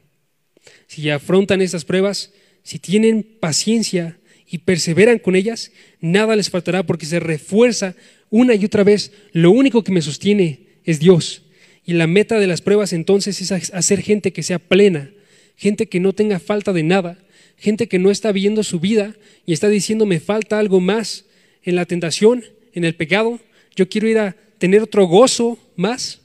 Si 0.86 1.10
afrontan 1.10 1.60
estas 1.60 1.84
pruebas, 1.84 2.32
si 2.62 2.78
tienen 2.78 3.24
paciencia 3.24 4.18
y 4.48 4.58
perseveran 4.58 5.18
con 5.18 5.36
ellas, 5.36 5.72
nada 6.00 6.36
les 6.36 6.50
faltará 6.50 6.84
porque 6.84 7.06
se 7.06 7.20
refuerza 7.20 7.94
una 8.30 8.54
y 8.54 8.64
otra 8.64 8.84
vez. 8.84 9.12
Lo 9.32 9.50
único 9.50 9.82
que 9.82 9.92
me 9.92 10.02
sostiene 10.02 10.66
es 10.84 11.00
Dios. 11.00 11.42
Y 11.84 11.94
la 11.94 12.06
meta 12.06 12.38
de 12.38 12.46
las 12.46 12.62
pruebas 12.62 12.92
entonces 12.92 13.40
es 13.40 13.52
hacer 13.72 14.02
gente 14.02 14.32
que 14.32 14.42
sea 14.42 14.58
plena, 14.58 15.10
gente 15.56 15.86
que 15.86 16.00
no 16.00 16.12
tenga 16.12 16.38
falta 16.38 16.72
de 16.72 16.82
nada, 16.82 17.18
gente 17.56 17.88
que 17.88 17.98
no 17.98 18.10
está 18.10 18.32
viendo 18.32 18.62
su 18.62 18.80
vida 18.80 19.14
y 19.46 19.52
está 19.52 19.68
diciendo 19.68 20.04
me 20.04 20.20
falta 20.20 20.58
algo 20.58 20.80
más 20.80 21.24
en 21.62 21.76
la 21.76 21.86
tentación, 21.86 22.44
en 22.72 22.84
el 22.84 22.94
pecado, 22.94 23.40
yo 23.74 23.88
quiero 23.88 24.08
ir 24.08 24.18
a 24.18 24.36
tener 24.58 24.82
otro 24.82 25.06
gozo 25.06 25.58
más, 25.76 26.20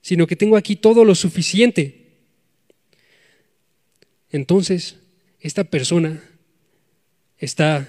sino 0.00 0.26
que 0.26 0.36
tengo 0.36 0.56
aquí 0.56 0.76
todo 0.76 1.04
lo 1.04 1.14
suficiente. 1.14 2.06
Entonces, 4.30 4.96
esta 5.40 5.64
persona 5.64 6.22
está 7.46 7.88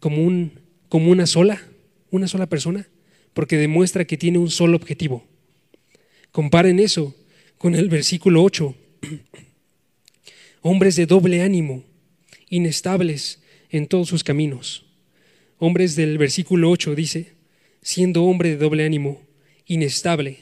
como, 0.00 0.24
un, 0.24 0.52
como 0.88 1.10
una 1.10 1.26
sola, 1.26 1.62
una 2.10 2.26
sola 2.26 2.46
persona, 2.46 2.88
porque 3.32 3.56
demuestra 3.56 4.04
que 4.04 4.16
tiene 4.16 4.38
un 4.38 4.50
solo 4.50 4.76
objetivo. 4.76 5.24
Comparen 6.32 6.80
eso 6.80 7.14
con 7.58 7.74
el 7.74 7.88
versículo 7.88 8.42
8. 8.42 8.74
Hombres 10.62 10.96
de 10.96 11.06
doble 11.06 11.42
ánimo, 11.42 11.84
inestables 12.48 13.40
en 13.70 13.86
todos 13.86 14.08
sus 14.08 14.24
caminos. 14.24 14.86
Hombres 15.58 15.94
del 15.94 16.18
versículo 16.18 16.70
8 16.70 16.94
dice, 16.94 17.32
siendo 17.82 18.24
hombre 18.24 18.50
de 18.50 18.56
doble 18.56 18.84
ánimo, 18.84 19.22
inestable, 19.66 20.38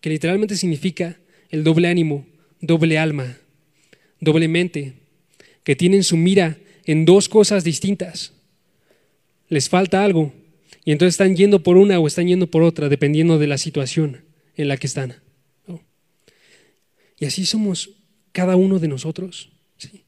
que 0.00 0.10
literalmente 0.10 0.56
significa 0.56 1.18
el 1.50 1.64
doble 1.64 1.88
ánimo, 1.88 2.26
doble 2.60 2.98
alma, 2.98 3.38
doble 4.20 4.48
mente, 4.48 4.94
que 5.62 5.76
tienen 5.76 6.02
su 6.02 6.16
mira 6.16 6.58
en 6.84 7.04
dos 7.04 7.28
cosas 7.28 7.64
distintas. 7.64 8.32
Les 9.48 9.68
falta 9.68 10.04
algo 10.04 10.32
y 10.84 10.92
entonces 10.92 11.14
están 11.14 11.36
yendo 11.36 11.62
por 11.62 11.76
una 11.76 11.98
o 11.98 12.06
están 12.06 12.28
yendo 12.28 12.50
por 12.50 12.62
otra, 12.62 12.88
dependiendo 12.88 13.38
de 13.38 13.46
la 13.46 13.58
situación 13.58 14.24
en 14.56 14.68
la 14.68 14.76
que 14.76 14.86
están. 14.86 15.16
Y 17.18 17.26
así 17.26 17.46
somos 17.46 17.90
cada 18.32 18.56
uno 18.56 18.78
de 18.78 18.88
nosotros, 18.88 19.50
¿sí? 19.78 20.04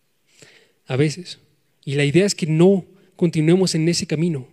a 0.87 0.97
veces. 0.97 1.39
Y 1.85 1.95
la 1.95 2.05
idea 2.05 2.27
es 2.27 2.35
que 2.35 2.47
no 2.47 2.85
continuemos 3.15 3.75
en 3.75 3.89
ese 3.89 4.07
camino, 4.07 4.49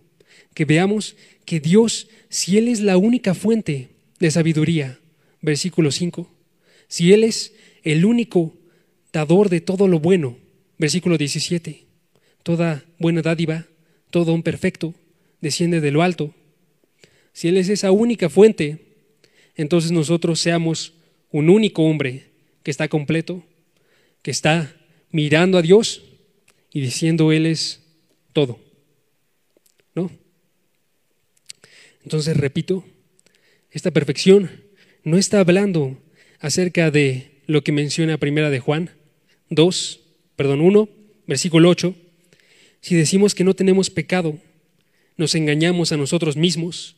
que 0.54 0.64
veamos 0.64 1.16
que 1.44 1.60
Dios, 1.60 2.08
si 2.28 2.56
Él 2.56 2.68
es 2.68 2.80
la 2.80 2.96
única 2.96 3.34
fuente 3.34 3.90
de 4.20 4.30
sabiduría, 4.30 5.00
versículo 5.42 5.90
5, 5.90 6.30
si 6.88 7.12
Él 7.12 7.24
es 7.24 7.52
el 7.82 8.04
único 8.04 8.56
dador 9.12 9.48
de 9.48 9.60
todo 9.60 9.88
lo 9.88 9.98
bueno, 9.98 10.38
versículo 10.78 11.18
17, 11.18 11.83
toda 12.44 12.84
buena 13.00 13.22
dádiva, 13.22 13.66
todo 14.10 14.32
un 14.32 14.44
perfecto, 14.44 14.94
desciende 15.40 15.80
de 15.80 15.90
lo 15.90 16.02
alto. 16.02 16.32
Si 17.32 17.48
Él 17.48 17.56
es 17.56 17.68
esa 17.68 17.90
única 17.90 18.28
fuente, 18.28 18.78
entonces 19.56 19.90
nosotros 19.90 20.38
seamos 20.38 20.92
un 21.32 21.50
único 21.50 21.82
hombre 21.82 22.26
que 22.62 22.70
está 22.70 22.86
completo, 22.86 23.42
que 24.22 24.30
está 24.30 24.76
mirando 25.10 25.58
a 25.58 25.62
Dios 25.62 26.04
y 26.72 26.80
diciendo 26.80 27.32
Él 27.32 27.46
es 27.46 27.82
todo. 28.32 28.60
¿No? 29.94 30.10
Entonces, 32.04 32.36
repito, 32.36 32.84
esta 33.70 33.90
perfección 33.90 34.50
no 35.02 35.16
está 35.16 35.40
hablando 35.40 35.98
acerca 36.38 36.90
de 36.90 37.40
lo 37.46 37.64
que 37.64 37.72
menciona 37.72 38.18
primera 38.18 38.50
de 38.50 38.60
Juan 38.60 38.90
2, 39.50 40.00
perdón, 40.36 40.60
1, 40.60 40.88
versículo 41.26 41.70
8. 41.70 41.94
Si 42.84 42.94
decimos 42.94 43.34
que 43.34 43.44
no 43.44 43.54
tenemos 43.54 43.88
pecado, 43.88 44.38
nos 45.16 45.34
engañamos 45.34 45.90
a 45.92 45.96
nosotros 45.96 46.36
mismos 46.36 46.96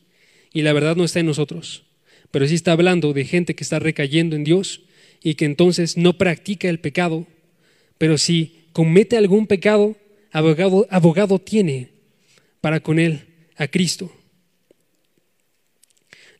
y 0.51 0.63
la 0.63 0.73
verdad 0.73 0.97
no 0.97 1.05
está 1.05 1.21
en 1.21 1.27
nosotros. 1.27 1.85
Pero 2.29 2.45
sí 2.45 2.55
está 2.55 2.73
hablando 2.73 3.13
de 3.13 3.23
gente 3.23 3.55
que 3.55 3.63
está 3.63 3.79
recayendo 3.79 4.35
en 4.35 4.43
Dios 4.43 4.81
y 5.23 5.35
que 5.35 5.45
entonces 5.45 5.95
no 5.95 6.17
practica 6.17 6.67
el 6.67 6.81
pecado, 6.81 7.25
pero 7.97 8.17
si 8.17 8.65
comete 8.73 9.15
algún 9.15 9.47
pecado, 9.47 9.95
abogado, 10.33 10.87
abogado 10.89 11.39
tiene 11.39 11.91
para 12.59 12.81
con 12.81 12.99
él 12.99 13.21
a 13.55 13.69
Cristo. 13.69 14.11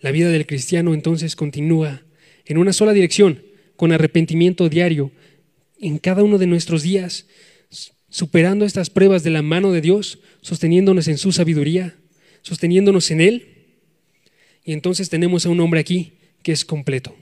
La 0.02 0.12
vida 0.12 0.30
del 0.30 0.46
cristiano 0.46 0.94
entonces 0.94 1.38
continúa 1.38 2.02
en 2.44 2.58
una 2.58 2.74
sola 2.74 2.92
dirección, 2.92 3.42
con 3.78 3.94
arrepentimiento 3.94 4.68
diario 4.68 5.10
en 5.80 6.00
cada 6.00 6.22
uno 6.22 6.38
de 6.38 6.48
nuestros 6.48 6.84
días, 6.84 7.28
superando 8.18 8.66
estas 8.66 8.90
pruebas 8.90 9.22
de 9.22 9.30
la 9.30 9.44
mano 9.44 9.72
de 9.72 9.82
Dios, 9.82 10.18
sosteniéndonos 10.42 11.08
en 11.08 11.20
su 11.20 11.32
sabiduría, 11.32 11.96
sosteniéndonos 12.42 13.12
en 13.12 13.22
Él. 13.22 13.66
Y 14.66 14.74
entonces 14.74 15.10
tenemos 15.12 15.46
a 15.46 15.50
un 15.50 15.60
hombre 15.60 15.80
aquí 15.80 16.14
que 16.42 16.52
es 16.52 16.66
completo 16.66 17.16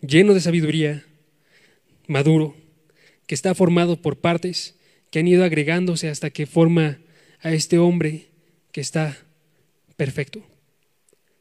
lleno 0.00 0.34
de 0.34 0.40
sabiduría, 0.40 1.04
maduro, 2.08 2.56
que 3.26 3.34
está 3.34 3.54
formado 3.54 4.00
por 4.00 4.18
partes 4.18 4.76
que 5.10 5.20
han 5.20 5.28
ido 5.28 5.44
agregándose 5.44 6.08
hasta 6.08 6.30
que 6.30 6.46
forma 6.46 6.98
a 7.40 7.52
este 7.52 7.78
hombre 7.78 8.26
que 8.72 8.80
está 8.80 9.16
perfecto. 9.96 10.42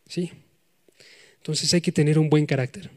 ¿Sí? 0.08 0.32
Entonces 1.38 1.74
hay 1.74 1.82
que 1.82 1.92
tener 1.92 2.20
un 2.20 2.30
buen 2.30 2.46
carácter. 2.46 2.92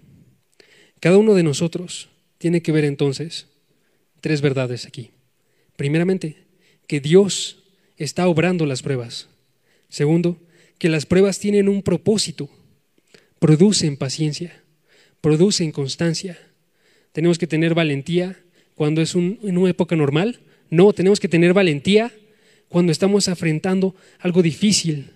Cada 1.00 1.16
uno 1.16 1.34
de 1.34 1.42
nosotros 1.42 2.10
tiene 2.38 2.62
que 2.62 2.72
ver 2.72 2.84
entonces 2.84 3.46
tres 4.20 4.42
verdades 4.42 4.86
aquí. 4.86 5.10
Primeramente, 5.80 6.36
que 6.86 7.00
Dios 7.00 7.64
está 7.96 8.28
obrando 8.28 8.66
las 8.66 8.82
pruebas. 8.82 9.30
Segundo, 9.88 10.36
que 10.76 10.90
las 10.90 11.06
pruebas 11.06 11.38
tienen 11.38 11.70
un 11.70 11.80
propósito, 11.80 12.50
producen 13.38 13.96
paciencia 13.96 14.60
producen 15.22 15.72
constancia. 15.72 16.38
Tenemos 17.12 17.38
que 17.38 17.46
tener 17.46 17.72
valentía 17.72 18.38
cuando 18.74 19.00
es 19.00 19.14
en 19.14 19.38
una 19.42 19.70
época 19.70 19.96
normal. 19.96 20.40
No, 20.68 20.92
tenemos 20.92 21.18
que 21.18 21.28
tener 21.28 21.54
valentía 21.54 22.12
cuando 22.68 22.92
estamos 22.92 23.28
afrontando 23.28 23.94
algo 24.18 24.42
difícil. 24.42 25.12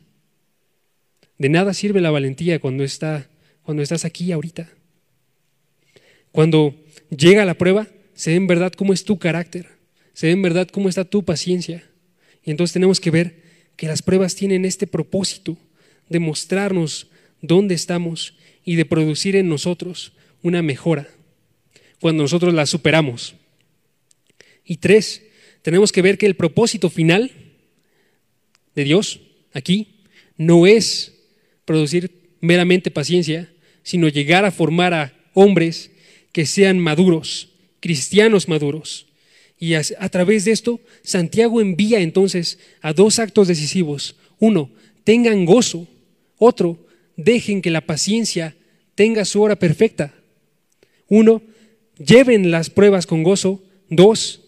De 1.37 1.51
nada 1.51 1.75
sirve 1.75 2.01
la 2.01 2.11
valentía 2.11 2.59
cuando, 2.59 2.85
está, 2.85 3.29
cuando 3.65 3.83
estás 3.83 4.07
aquí 4.07 4.33
ahorita. 4.33 4.71
Cuando 6.33 6.75
llega 7.11 7.45
la 7.45 7.59
prueba, 7.59 7.87
se 8.15 8.31
ve 8.31 8.37
en 8.37 8.47
verdad 8.47 8.73
cómo 8.73 8.95
es 8.95 9.05
tu 9.05 9.19
carácter, 9.19 9.69
se 10.15 10.29
ve 10.29 10.33
en 10.33 10.43
verdad 10.43 10.69
cómo 10.69 10.89
está 10.89 11.05
tu 11.05 11.25
paciencia. 11.25 11.85
Y 12.45 12.51
entonces 12.51 12.73
tenemos 12.73 13.01
que 13.01 13.11
ver 13.11 13.43
que 13.77 13.87
las 13.87 14.03
pruebas 14.03 14.35
tienen 14.35 14.65
este 14.65 14.87
propósito 14.87 15.59
de 16.09 16.21
mostrarnos 16.21 17.09
dónde 17.43 17.75
estamos 17.75 18.35
y 18.65 18.77
de 18.77 18.85
producir 18.85 19.37
en 19.37 19.49
nosotros 19.49 20.13
una 20.43 20.63
mejora 20.63 21.09
cuando 22.01 22.23
nosotros 22.23 22.55
la 22.55 22.67
superamos. 22.67 23.35
Y 24.65 24.77
tres, 24.77 25.23
tenemos 25.63 25.93
que 25.93 26.03
ver 26.03 26.19
que 26.19 26.27
el 26.27 26.37
propósito 26.37 26.91
final 26.91 27.31
de 28.75 28.85
Dios 28.85 29.21
aquí 29.53 30.01
no 30.37 30.67
es 30.67 31.15
producir 31.65 32.37
meramente 32.41 32.91
paciencia, 32.91 33.51
sino 33.83 34.09
llegar 34.09 34.45
a 34.45 34.51
formar 34.51 34.93
a 34.95 35.15
hombres 35.33 35.91
que 36.33 36.47
sean 36.47 36.79
maduros, 36.79 37.49
cristianos 37.81 38.49
maduros. 38.49 39.07
Y 39.59 39.75
a, 39.75 40.09
través 40.11 40.45
de 40.45 40.53
esto, 40.53 40.81
Santiago 41.03 41.61
envía 41.61 42.01
entonces 42.01 42.59
a 42.81 42.93
dos 42.93 43.19
actos 43.19 43.49
decisivos. 43.49 44.17
Uno, 44.39 44.71
tengan 45.05 45.45
gozo. 45.45 45.87
Otro, 46.39 46.87
dejen 47.17 47.63
que 47.63 47.71
la 47.71 47.81
paciencia 47.81 48.57
tenga 48.95 49.25
su 49.25 49.41
hora 49.41 49.57
perfecta. 49.57 50.15
Uno, 51.09 51.43
lleven 51.99 52.51
las 52.51 52.69
pruebas 52.69 53.07
con 53.07 53.23
gozo. 53.23 53.63
Dos, 53.89 54.43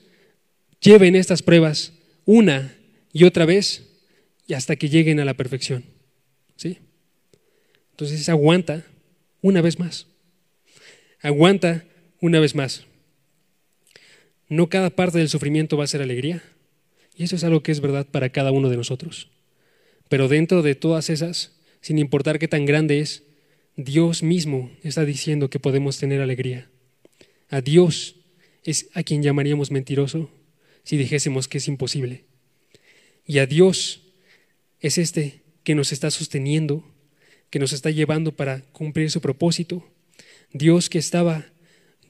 lleven 0.80 1.14
estas 1.14 1.42
pruebas 1.42 1.92
una 2.24 2.74
y 3.12 3.24
otra 3.24 3.46
vez 3.46 3.84
y 4.46 4.54
hasta 4.54 4.76
que 4.76 4.88
lleguen 4.88 5.20
a 5.20 5.24
la 5.24 5.34
perfección. 5.34 5.84
¿Sí? 6.56 6.78
Entonces 7.92 8.28
aguanta 8.28 8.84
una 9.40 9.62
vez 9.62 9.78
más. 9.78 10.06
Aguanta 11.20 11.84
una 12.20 12.40
vez 12.40 12.54
más. 12.54 12.84
No 14.48 14.68
cada 14.68 14.90
parte 14.90 15.18
del 15.18 15.28
sufrimiento 15.28 15.76
va 15.76 15.84
a 15.84 15.88
ser 15.88 16.02
alegría. 16.02 16.42
Y 17.16 17.24
eso 17.24 17.36
es 17.36 17.44
algo 17.44 17.62
que 17.62 17.72
es 17.72 17.80
verdad 17.80 18.06
para 18.06 18.30
cada 18.30 18.52
uno 18.52 18.68
de 18.68 18.76
nosotros. 18.76 19.30
Pero 20.08 20.28
dentro 20.28 20.62
de 20.62 20.74
todas 20.74 21.10
esas 21.10 21.56
sin 21.86 21.98
importar 21.98 22.40
qué 22.40 22.48
tan 22.48 22.64
grande 22.64 22.98
es, 22.98 23.22
Dios 23.76 24.24
mismo 24.24 24.72
está 24.82 25.04
diciendo 25.04 25.50
que 25.50 25.60
podemos 25.60 25.98
tener 25.98 26.20
alegría. 26.20 26.68
A 27.48 27.60
Dios 27.60 28.16
es 28.64 28.88
a 28.94 29.04
quien 29.04 29.22
llamaríamos 29.22 29.70
mentiroso 29.70 30.28
si 30.82 30.96
dijésemos 30.96 31.46
que 31.46 31.58
es 31.58 31.68
imposible. 31.68 32.24
Y 33.24 33.38
a 33.38 33.46
Dios 33.46 34.02
es 34.80 34.98
este 34.98 35.42
que 35.62 35.76
nos 35.76 35.92
está 35.92 36.10
sosteniendo, 36.10 36.84
que 37.50 37.60
nos 37.60 37.72
está 37.72 37.90
llevando 37.90 38.32
para 38.32 38.62
cumplir 38.72 39.08
su 39.12 39.20
propósito. 39.20 39.88
Dios 40.52 40.90
que 40.90 40.98
estaba 40.98 41.46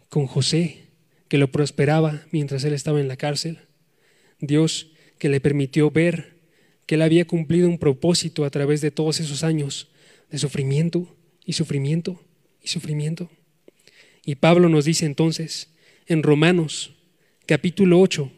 con 0.08 0.26
José, 0.26 0.85
que 1.28 1.38
lo 1.38 1.50
prosperaba 1.50 2.24
mientras 2.30 2.64
él 2.64 2.72
estaba 2.72 3.00
en 3.00 3.08
la 3.08 3.16
cárcel. 3.16 3.60
Dios 4.40 4.92
que 5.18 5.28
le 5.28 5.40
permitió 5.40 5.90
ver 5.90 6.36
que 6.86 6.94
él 6.94 7.02
había 7.02 7.26
cumplido 7.26 7.68
un 7.68 7.78
propósito 7.78 8.44
a 8.44 8.50
través 8.50 8.80
de 8.80 8.90
todos 8.90 9.20
esos 9.20 9.42
años 9.42 9.88
de 10.30 10.38
sufrimiento 10.38 11.16
y 11.44 11.54
sufrimiento 11.54 12.22
y 12.62 12.68
sufrimiento. 12.68 13.30
Y 14.24 14.36
Pablo 14.36 14.68
nos 14.68 14.84
dice 14.84 15.06
entonces 15.06 15.70
en 16.06 16.22
Romanos 16.22 16.94
capítulo 17.46 18.00
8, 18.00 18.30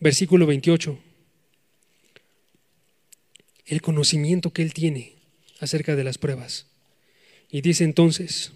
versículo 0.00 0.46
28, 0.46 0.98
el 3.66 3.82
conocimiento 3.82 4.52
que 4.52 4.62
él 4.62 4.72
tiene 4.72 5.16
acerca 5.60 5.96
de 5.96 6.04
las 6.04 6.18
pruebas. 6.18 6.66
Y 7.50 7.60
dice 7.60 7.84
entonces, 7.84 8.52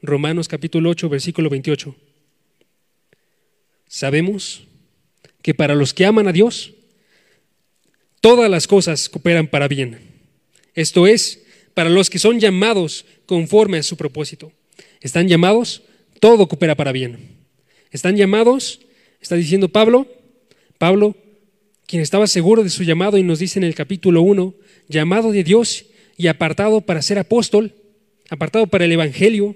Romanos 0.00 0.48
capítulo 0.48 0.90
8, 0.90 1.08
versículo 1.08 1.50
28, 1.50 1.94
sabemos 3.92 4.62
que 5.42 5.52
para 5.52 5.74
los 5.74 5.92
que 5.92 6.06
aman 6.06 6.26
a 6.26 6.32
Dios, 6.32 6.72
todas 8.22 8.50
las 8.50 8.66
cosas 8.66 9.10
cooperan 9.10 9.46
para 9.48 9.68
bien. 9.68 9.98
Esto 10.74 11.06
es, 11.06 11.44
para 11.74 11.90
los 11.90 12.08
que 12.08 12.18
son 12.18 12.40
llamados 12.40 13.04
conforme 13.26 13.76
a 13.76 13.82
su 13.82 13.98
propósito. 13.98 14.50
Están 15.02 15.28
llamados, 15.28 15.82
todo 16.20 16.48
coopera 16.48 16.74
para 16.74 16.90
bien. 16.90 17.36
Están 17.90 18.16
llamados, 18.16 18.80
está 19.20 19.36
diciendo 19.36 19.68
Pablo, 19.68 20.06
Pablo, 20.78 21.14
quien 21.86 22.00
estaba 22.00 22.26
seguro 22.26 22.64
de 22.64 22.70
su 22.70 22.84
llamado 22.84 23.18
y 23.18 23.22
nos 23.22 23.40
dice 23.40 23.58
en 23.58 23.64
el 23.64 23.74
capítulo 23.74 24.22
1, 24.22 24.54
llamado 24.88 25.32
de 25.32 25.44
Dios 25.44 25.84
y 26.16 26.28
apartado 26.28 26.80
para 26.80 27.02
ser 27.02 27.18
apóstol, 27.18 27.74
apartado 28.30 28.66
para 28.68 28.86
el 28.86 28.92
Evangelio. 28.92 29.54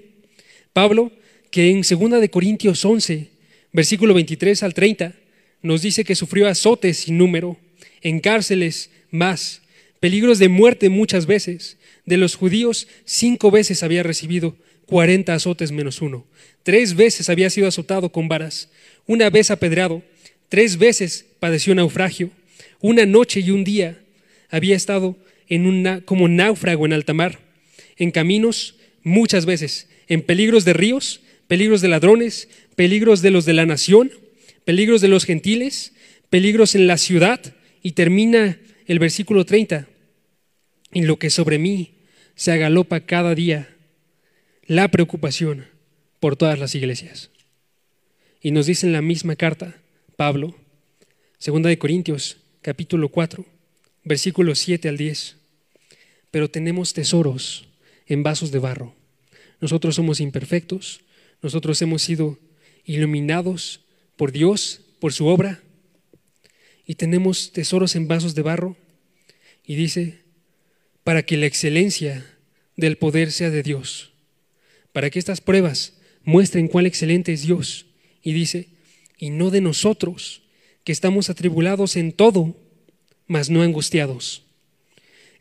Pablo, 0.73 1.11
que 1.49 1.71
en 1.71 1.81
2 1.81 2.21
de 2.21 2.29
Corintios 2.29 2.85
11, 2.85 3.36
versículo 3.77 4.15
23 4.15 4.63
al 4.63 4.73
30, 4.73 5.13
nos 5.61 5.83
dice 5.83 6.03
que 6.03 6.15
sufrió 6.15 6.47
azotes 6.47 6.97
sin 6.97 7.19
número, 7.19 7.59
en 8.01 8.21
cárceles 8.21 8.89
más, 9.11 9.61
peligros 9.99 10.39
de 10.39 10.49
muerte 10.49 10.89
muchas 10.89 11.27
veces. 11.27 11.77
De 12.03 12.17
los 12.17 12.33
judíos, 12.33 12.87
cinco 13.05 13.51
veces 13.51 13.83
había 13.83 14.01
recibido 14.01 14.55
40 14.87 15.31
azotes 15.31 15.71
menos 15.71 16.01
uno. 16.01 16.25
Tres 16.63 16.95
veces 16.95 17.29
había 17.29 17.51
sido 17.51 17.67
azotado 17.67 18.11
con 18.11 18.27
varas, 18.27 18.69
una 19.05 19.29
vez 19.29 19.51
apedreado, 19.51 20.01
tres 20.49 20.79
veces 20.79 21.27
padeció 21.39 21.75
naufragio, 21.75 22.31
una 22.81 23.05
noche 23.05 23.41
y 23.41 23.51
un 23.51 23.63
día 23.63 23.99
había 24.49 24.75
estado 24.75 25.15
como 26.05 26.27
náufrago 26.27 26.87
en 26.87 26.93
alta 26.93 27.13
mar, 27.13 27.37
en 27.95 28.09
caminos 28.09 28.73
muchas 29.03 29.45
veces, 29.45 29.87
en 30.07 30.23
peligros 30.23 30.65
de 30.65 30.73
ríos, 30.73 31.21
peligros 31.47 31.81
de 31.81 31.87
ladrones, 31.87 32.49
peligros 32.75 33.21
de 33.21 33.31
los 33.31 33.45
de 33.45 33.53
la 33.53 33.65
nación, 33.65 34.11
peligros 34.65 35.01
de 35.01 35.07
los 35.07 35.25
gentiles, 35.25 35.93
peligros 36.29 36.75
en 36.75 36.87
la 36.87 36.97
ciudad, 36.97 37.55
y 37.81 37.93
termina 37.93 38.59
el 38.85 38.99
versículo 38.99 39.45
30, 39.45 39.87
en 40.91 41.07
lo 41.07 41.17
que 41.19 41.29
sobre 41.29 41.57
mí 41.57 41.91
se 42.35 42.51
agalopa 42.51 43.01
cada 43.01 43.33
día 43.33 43.75
la 44.65 44.89
preocupación 44.89 45.65
por 46.19 46.35
todas 46.35 46.59
las 46.59 46.75
iglesias. 46.75 47.29
Y 48.41 48.51
nos 48.51 48.65
dice 48.65 48.85
en 48.85 48.93
la 48.93 49.01
misma 49.01 49.35
carta, 49.35 49.77
Pablo, 50.15 50.55
segunda 51.37 51.69
de 51.69 51.77
Corintios, 51.77 52.37
capítulo 52.61 53.09
4, 53.09 53.45
versículos 54.03 54.59
7 54.59 54.89
al 54.89 54.97
10, 54.97 55.37
pero 56.31 56.49
tenemos 56.49 56.93
tesoros 56.93 57.67
en 58.05 58.23
vasos 58.23 58.51
de 58.51 58.59
barro. 58.59 58.95
Nosotros 59.61 59.95
somos 59.95 60.19
imperfectos, 60.19 61.01
nosotros 61.41 61.81
hemos 61.81 62.01
sido 62.01 62.39
iluminados 62.85 63.81
por 64.15 64.31
Dios, 64.31 64.81
por 64.99 65.13
su 65.13 65.27
obra, 65.27 65.61
y 66.85 66.95
tenemos 66.95 67.51
tesoros 67.51 67.95
en 67.95 68.07
vasos 68.07 68.33
de 68.33 68.41
barro. 68.41 68.77
Y 69.65 69.75
dice, 69.75 70.19
para 71.03 71.23
que 71.23 71.37
la 71.37 71.45
excelencia 71.45 72.25
del 72.77 72.97
poder 72.97 73.31
sea 73.31 73.49
de 73.49 73.61
Dios, 73.61 74.13
para 74.93 75.09
que 75.09 75.19
estas 75.19 75.41
pruebas 75.41 75.93
muestren 76.23 76.67
cuán 76.67 76.85
excelente 76.85 77.33
es 77.33 77.43
Dios. 77.43 77.85
Y 78.23 78.33
dice, 78.33 78.69
y 79.17 79.29
no 79.29 79.51
de 79.51 79.61
nosotros, 79.61 80.43
que 80.83 80.93
estamos 80.93 81.29
atribulados 81.29 81.97
en 81.97 82.13
todo, 82.13 82.55
mas 83.27 83.49
no 83.49 83.61
angustiados, 83.61 84.43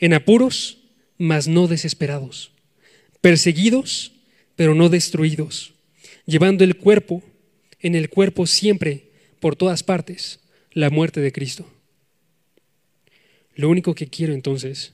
en 0.01 0.12
apuros, 0.12 0.78
mas 1.18 1.47
no 1.47 1.68
desesperados, 1.68 2.51
perseguidos, 3.20 4.12
pero 4.57 4.74
no 4.74 4.88
destruidos, 4.88 5.76
llevando 6.27 6.64
el 6.64 6.77
cuerpo, 6.77 7.22
en 7.81 7.95
el 7.95 8.11
cuerpo 8.11 8.47
siempre, 8.47 9.11
por 9.41 9.57
todas 9.57 9.83
partes, 9.83 10.41
la 10.72 10.91
muerte 10.91 11.20
de 11.20 11.33
Cristo. 11.33 11.66
Lo 13.55 13.70
único 13.70 13.95
que 13.95 14.09
quiero 14.09 14.35
entonces 14.35 14.93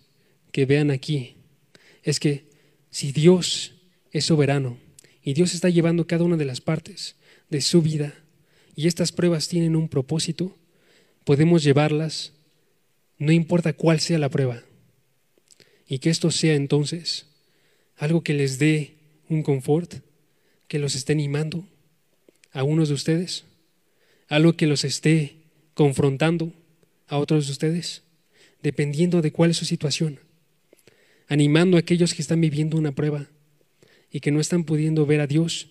que 0.52 0.66
vean 0.66 0.90
aquí 0.90 1.36
es 2.04 2.20
que 2.20 2.44
si 2.90 3.10
Dios 3.10 3.74
es 4.12 4.26
soberano 4.26 4.78
y 5.22 5.32
Dios 5.34 5.54
está 5.54 5.68
llevando 5.68 6.06
cada 6.06 6.24
una 6.24 6.36
de 6.36 6.44
las 6.44 6.60
partes 6.60 7.16
de 7.48 7.60
su 7.60 7.82
vida 7.82 8.14
y 8.76 8.86
estas 8.86 9.10
pruebas 9.12 9.48
tienen 9.48 9.74
un 9.74 9.88
propósito, 9.88 10.56
podemos 11.24 11.62
llevarlas, 11.62 12.32
no 13.18 13.32
importa 13.32 13.72
cuál 13.72 14.00
sea 14.00 14.18
la 14.18 14.28
prueba, 14.28 14.62
y 15.86 15.98
que 15.98 16.10
esto 16.10 16.30
sea 16.30 16.54
entonces 16.54 17.26
algo 17.96 18.22
que 18.22 18.34
les 18.34 18.58
dé 18.58 18.94
un 19.28 19.42
confort, 19.42 20.02
que 20.72 20.78
los 20.78 20.94
esté 20.94 21.12
animando 21.12 21.68
a 22.50 22.62
unos 22.62 22.88
de 22.88 22.94
ustedes, 22.94 23.44
algo 24.26 24.54
que 24.54 24.66
los 24.66 24.84
esté 24.84 25.36
confrontando 25.74 26.54
a 27.08 27.18
otros 27.18 27.44
de 27.44 27.52
ustedes, 27.52 28.04
dependiendo 28.62 29.20
de 29.20 29.32
cuál 29.32 29.50
es 29.50 29.58
su 29.58 29.66
situación, 29.66 30.20
animando 31.28 31.76
a 31.76 31.80
aquellos 31.80 32.14
que 32.14 32.22
están 32.22 32.40
viviendo 32.40 32.78
una 32.78 32.92
prueba 32.92 33.28
y 34.10 34.20
que 34.20 34.30
no 34.30 34.40
están 34.40 34.64
pudiendo 34.64 35.04
ver 35.04 35.20
a 35.20 35.26
Dios, 35.26 35.68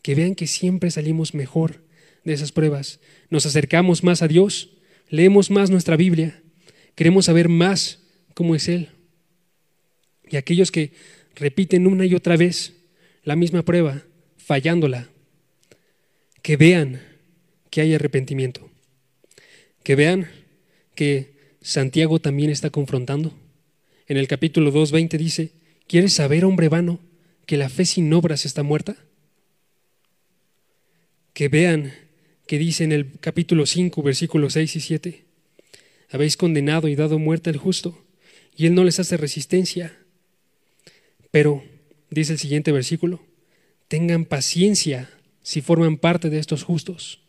que 0.00 0.14
vean 0.14 0.34
que 0.34 0.46
siempre 0.46 0.90
salimos 0.90 1.34
mejor 1.34 1.84
de 2.24 2.32
esas 2.32 2.50
pruebas, 2.50 3.00
nos 3.28 3.44
acercamos 3.44 4.02
más 4.02 4.22
a 4.22 4.28
Dios, 4.28 4.70
leemos 5.10 5.50
más 5.50 5.68
nuestra 5.68 5.98
Biblia, 5.98 6.42
queremos 6.94 7.26
saber 7.26 7.50
más 7.50 7.98
cómo 8.32 8.54
es 8.54 8.66
Él. 8.68 8.88
Y 10.26 10.38
aquellos 10.38 10.72
que 10.72 10.92
repiten 11.34 11.86
una 11.86 12.06
y 12.06 12.14
otra 12.14 12.38
vez 12.38 12.72
la 13.24 13.36
misma 13.36 13.62
prueba, 13.62 14.04
fallándola, 14.48 15.10
que 16.40 16.56
vean 16.56 17.02
que 17.68 17.82
hay 17.82 17.92
arrepentimiento, 17.92 18.70
que 19.82 19.94
vean 19.94 20.30
que 20.94 21.34
Santiago 21.60 22.18
también 22.18 22.48
está 22.48 22.70
confrontando. 22.70 23.38
En 24.06 24.16
el 24.16 24.26
capítulo 24.26 24.72
2.20 24.72 25.18
dice, 25.18 25.52
¿quieres 25.86 26.14
saber, 26.14 26.46
hombre 26.46 26.70
vano, 26.70 26.98
que 27.44 27.58
la 27.58 27.68
fe 27.68 27.84
sin 27.84 28.10
obras 28.14 28.46
está 28.46 28.62
muerta? 28.62 28.96
Que 31.34 31.48
vean 31.48 31.92
que 32.46 32.56
dice 32.56 32.84
en 32.84 32.92
el 32.92 33.18
capítulo 33.20 33.66
5, 33.66 34.02
versículos 34.02 34.54
6 34.54 34.76
y 34.76 34.80
7, 34.80 35.24
habéis 36.08 36.38
condenado 36.38 36.88
y 36.88 36.96
dado 36.96 37.18
muerte 37.18 37.50
al 37.50 37.58
justo, 37.58 38.02
y 38.56 38.64
él 38.64 38.74
no 38.74 38.84
les 38.84 38.98
hace 38.98 39.18
resistencia. 39.18 39.98
Pero, 41.30 41.62
dice 42.08 42.32
el 42.32 42.38
siguiente 42.38 42.72
versículo, 42.72 43.27
tengan 43.88 44.24
paciencia 44.24 45.10
si 45.42 45.60
forman 45.60 45.96
parte 45.96 46.30
de 46.30 46.38
estos 46.38 46.62
justos. 46.62 47.20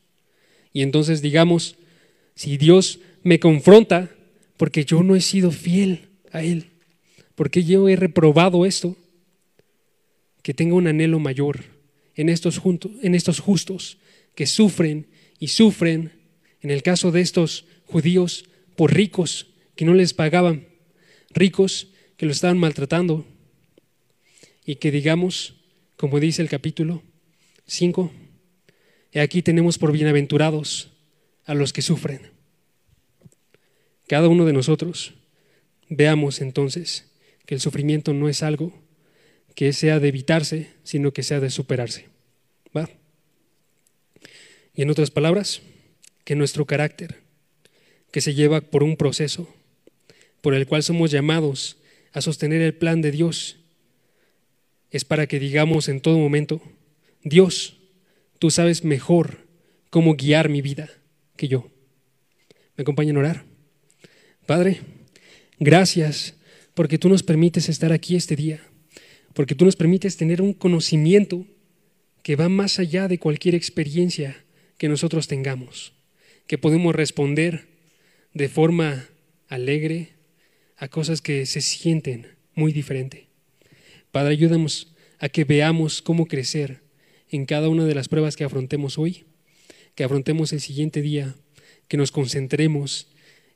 Y 0.74 0.82
entonces 0.82 1.22
digamos, 1.22 1.76
si 2.36 2.57
Dios 2.57 2.99
me 3.24 3.39
confronta 3.39 4.10
porque 4.57 4.86
yo 4.86 5.03
no 5.03 5.16
he 5.16 5.22
sido 5.22 5.51
fiel 5.51 6.10
a 6.32 6.43
Él, 6.43 6.68
porque 7.36 7.64
yo 7.64 7.88
he 7.88 7.95
reprobado 7.95 8.66
esto, 8.66 8.97
que 10.41 10.53
tenga 10.53 10.76
un 10.76 10.88
anhelo 10.88 11.20
mayor 11.20 11.64
en 12.16 12.30
estos, 12.30 12.62
en 13.01 13.16
estos 13.16 13.39
justos 13.39 13.97
que 14.36 14.45
sufren 14.45 15.07
y 15.39 15.47
sufren, 15.47 16.12
en 16.62 16.72
el 16.72 16.84
caso 16.84 17.12
de 17.12 17.22
estos 17.22 17.66
judíos, 17.86 18.45
por 18.76 18.93
ricos 18.93 19.47
que 19.76 19.86
no 19.86 19.93
les 19.93 20.14
pagaban, 20.14 20.68
ricos 21.32 21.88
que 22.18 22.26
lo 22.26 22.32
estaban 22.32 22.57
maltratando, 22.57 23.26
y 24.66 24.76
que 24.76 24.91
digamos, 24.91 25.55
como 25.99 26.21
dice 26.21 26.41
el 26.41 26.47
capítulo 26.47 27.03
5, 27.67 28.09
y 29.11 29.19
aquí 29.19 29.41
tenemos 29.41 29.77
por 29.77 29.91
bienaventurados 29.91 30.93
a 31.43 31.53
los 31.53 31.73
que 31.73 31.81
sufren. 31.81 32.21
Cada 34.07 34.29
uno 34.29 34.45
de 34.45 34.53
nosotros 34.53 35.15
veamos 35.89 36.39
entonces 36.39 37.11
que 37.45 37.55
el 37.55 37.59
sufrimiento 37.59 38.13
no 38.13 38.29
es 38.29 38.43
algo 38.43 38.81
que 39.55 39.73
sea 39.73 39.99
de 39.99 40.07
evitarse, 40.07 40.69
sino 40.85 41.11
que 41.11 41.21
sea 41.21 41.41
de 41.41 41.49
superarse. 41.49 42.05
¿Va? 42.75 42.89
Y 44.73 44.83
en 44.83 44.89
otras 44.89 45.11
palabras, 45.11 45.61
que 46.23 46.37
nuestro 46.37 46.63
carácter, 46.63 47.17
que 48.13 48.21
se 48.21 48.33
lleva 48.33 48.61
por 48.61 48.83
un 48.83 48.95
proceso, 48.95 49.53
por 50.39 50.53
el 50.53 50.65
cual 50.65 50.81
somos 50.81 51.11
llamados 51.11 51.75
a 52.13 52.21
sostener 52.21 52.61
el 52.61 52.73
plan 52.73 53.01
de 53.01 53.11
Dios, 53.11 53.59
es 54.91 55.05
para 55.05 55.27
que 55.27 55.39
digamos 55.39 55.87
en 55.87 56.01
todo 56.01 56.17
momento, 56.17 56.61
Dios, 57.23 57.77
tú 58.39 58.49
sabes 58.49 58.83
mejor 58.83 59.47
cómo 59.89 60.15
guiar 60.15 60.49
mi 60.49 60.61
vida 60.61 60.89
que 61.35 61.47
yo. 61.47 61.69
¿Me 62.75 62.83
acompañan 62.83 63.17
a 63.17 63.19
orar? 63.19 63.45
Padre, 64.45 64.81
gracias 65.59 66.35
porque 66.73 66.97
tú 66.97 67.09
nos 67.09 67.23
permites 67.23 67.69
estar 67.69 67.91
aquí 67.91 68.15
este 68.15 68.35
día, 68.35 68.61
porque 69.33 69.55
tú 69.55 69.65
nos 69.65 69.75
permites 69.75 70.17
tener 70.17 70.41
un 70.41 70.53
conocimiento 70.53 71.45
que 72.23 72.35
va 72.35 72.49
más 72.49 72.79
allá 72.79 73.07
de 73.07 73.19
cualquier 73.19 73.55
experiencia 73.55 74.43
que 74.77 74.89
nosotros 74.89 75.27
tengamos, 75.27 75.93
que 76.47 76.57
podemos 76.57 76.95
responder 76.95 77.67
de 78.33 78.49
forma 78.49 79.07
alegre 79.49 80.13
a 80.77 80.87
cosas 80.87 81.21
que 81.21 81.45
se 81.45 81.61
sienten 81.61 82.27
muy 82.55 82.71
diferente. 82.71 83.28
Padre, 84.12 84.32
ayúdanos 84.32 84.95
a 85.20 85.30
que 85.30 85.43
veamos 85.43 86.01
cómo 86.01 86.26
crecer 86.26 86.82
en 87.30 87.45
cada 87.45 87.70
una 87.70 87.86
de 87.86 87.93
las 87.93 88.07
pruebas 88.07 88.36
que 88.36 88.43
afrontemos 88.43 88.97
hoy, 88.97 89.26
que 89.93 90.03
afrontemos 90.03 90.51
el 90.51 90.62
siguiente 90.62 91.01
día, 91.01 91.36
que 91.88 91.97
nos 91.97 92.12
concentremos 92.12 93.07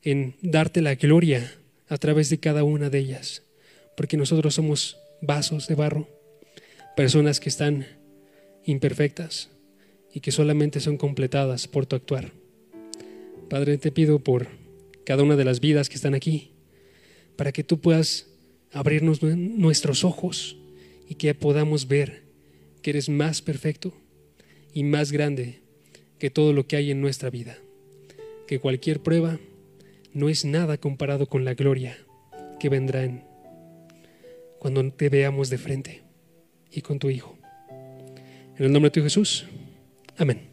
en 0.04 0.36
darte 0.42 0.82
la 0.82 0.96
gloria 0.96 1.56
a 1.88 1.98
través 1.98 2.30
de 2.30 2.40
cada 2.40 2.64
una 2.64 2.92
de 2.92 3.00
ellas, 3.00 3.44
porque 3.98 4.16
nosotros 4.18 4.54
somos 4.54 4.98
vasos 5.22 5.68
de 5.68 5.76
barro, 5.76 6.08
personas 6.96 7.40
que 7.40 7.50
están 7.50 7.88
imperfectas 8.64 9.50
y 10.14 10.20
que 10.20 10.32
solamente 10.32 10.80
son 10.80 10.98
completadas 10.98 11.68
por 11.68 11.88
tu 11.88 11.96
actuar. 11.96 12.32
Padre, 13.50 13.80
te 13.80 13.92
pido 13.92 14.20
por 14.20 14.50
cada 15.04 15.24
una 15.24 15.36
de 15.36 15.46
las 15.46 15.60
vidas 15.60 15.90
que 15.90 15.96
están 15.96 16.14
aquí, 16.14 16.52
para 17.36 17.52
que 17.52 17.64
tú 17.64 17.80
puedas 17.80 18.28
abrirnos 18.74 19.22
nuestros 19.22 20.04
ojos 20.04 20.58
y 21.08 21.16
que 21.16 21.34
podamos 21.34 21.88
ver 21.88 22.24
que 22.82 22.90
eres 22.90 23.08
más 23.10 23.42
perfecto 23.42 23.94
y 24.74 24.84
más 24.84 25.12
grande 25.12 25.62
que 26.20 26.30
todo 26.30 26.54
lo 26.54 26.68
que 26.68 26.76
hay 26.76 26.92
en 26.92 27.02
nuestra 27.02 27.30
vida, 27.30 27.58
que 28.48 28.60
cualquier 28.60 29.02
prueba, 29.02 29.40
no 30.14 30.30
es 30.30 30.46
nada 30.46 30.78
comparado 30.78 31.28
con 31.28 31.46
la 31.46 31.54
gloria 31.54 31.98
que 32.60 32.70
vendrá 32.70 33.04
en 33.04 33.24
cuando 34.60 34.90
te 34.92 35.10
veamos 35.10 35.50
de 35.50 35.58
frente 35.58 36.04
y 36.72 36.82
con 36.82 37.00
tu 37.00 37.10
Hijo. 37.10 37.38
En 38.58 38.66
el 38.66 38.72
nombre 38.72 38.90
de 38.90 38.94
tu 38.94 39.04
Jesús. 39.04 39.46
Amén. 40.18 40.53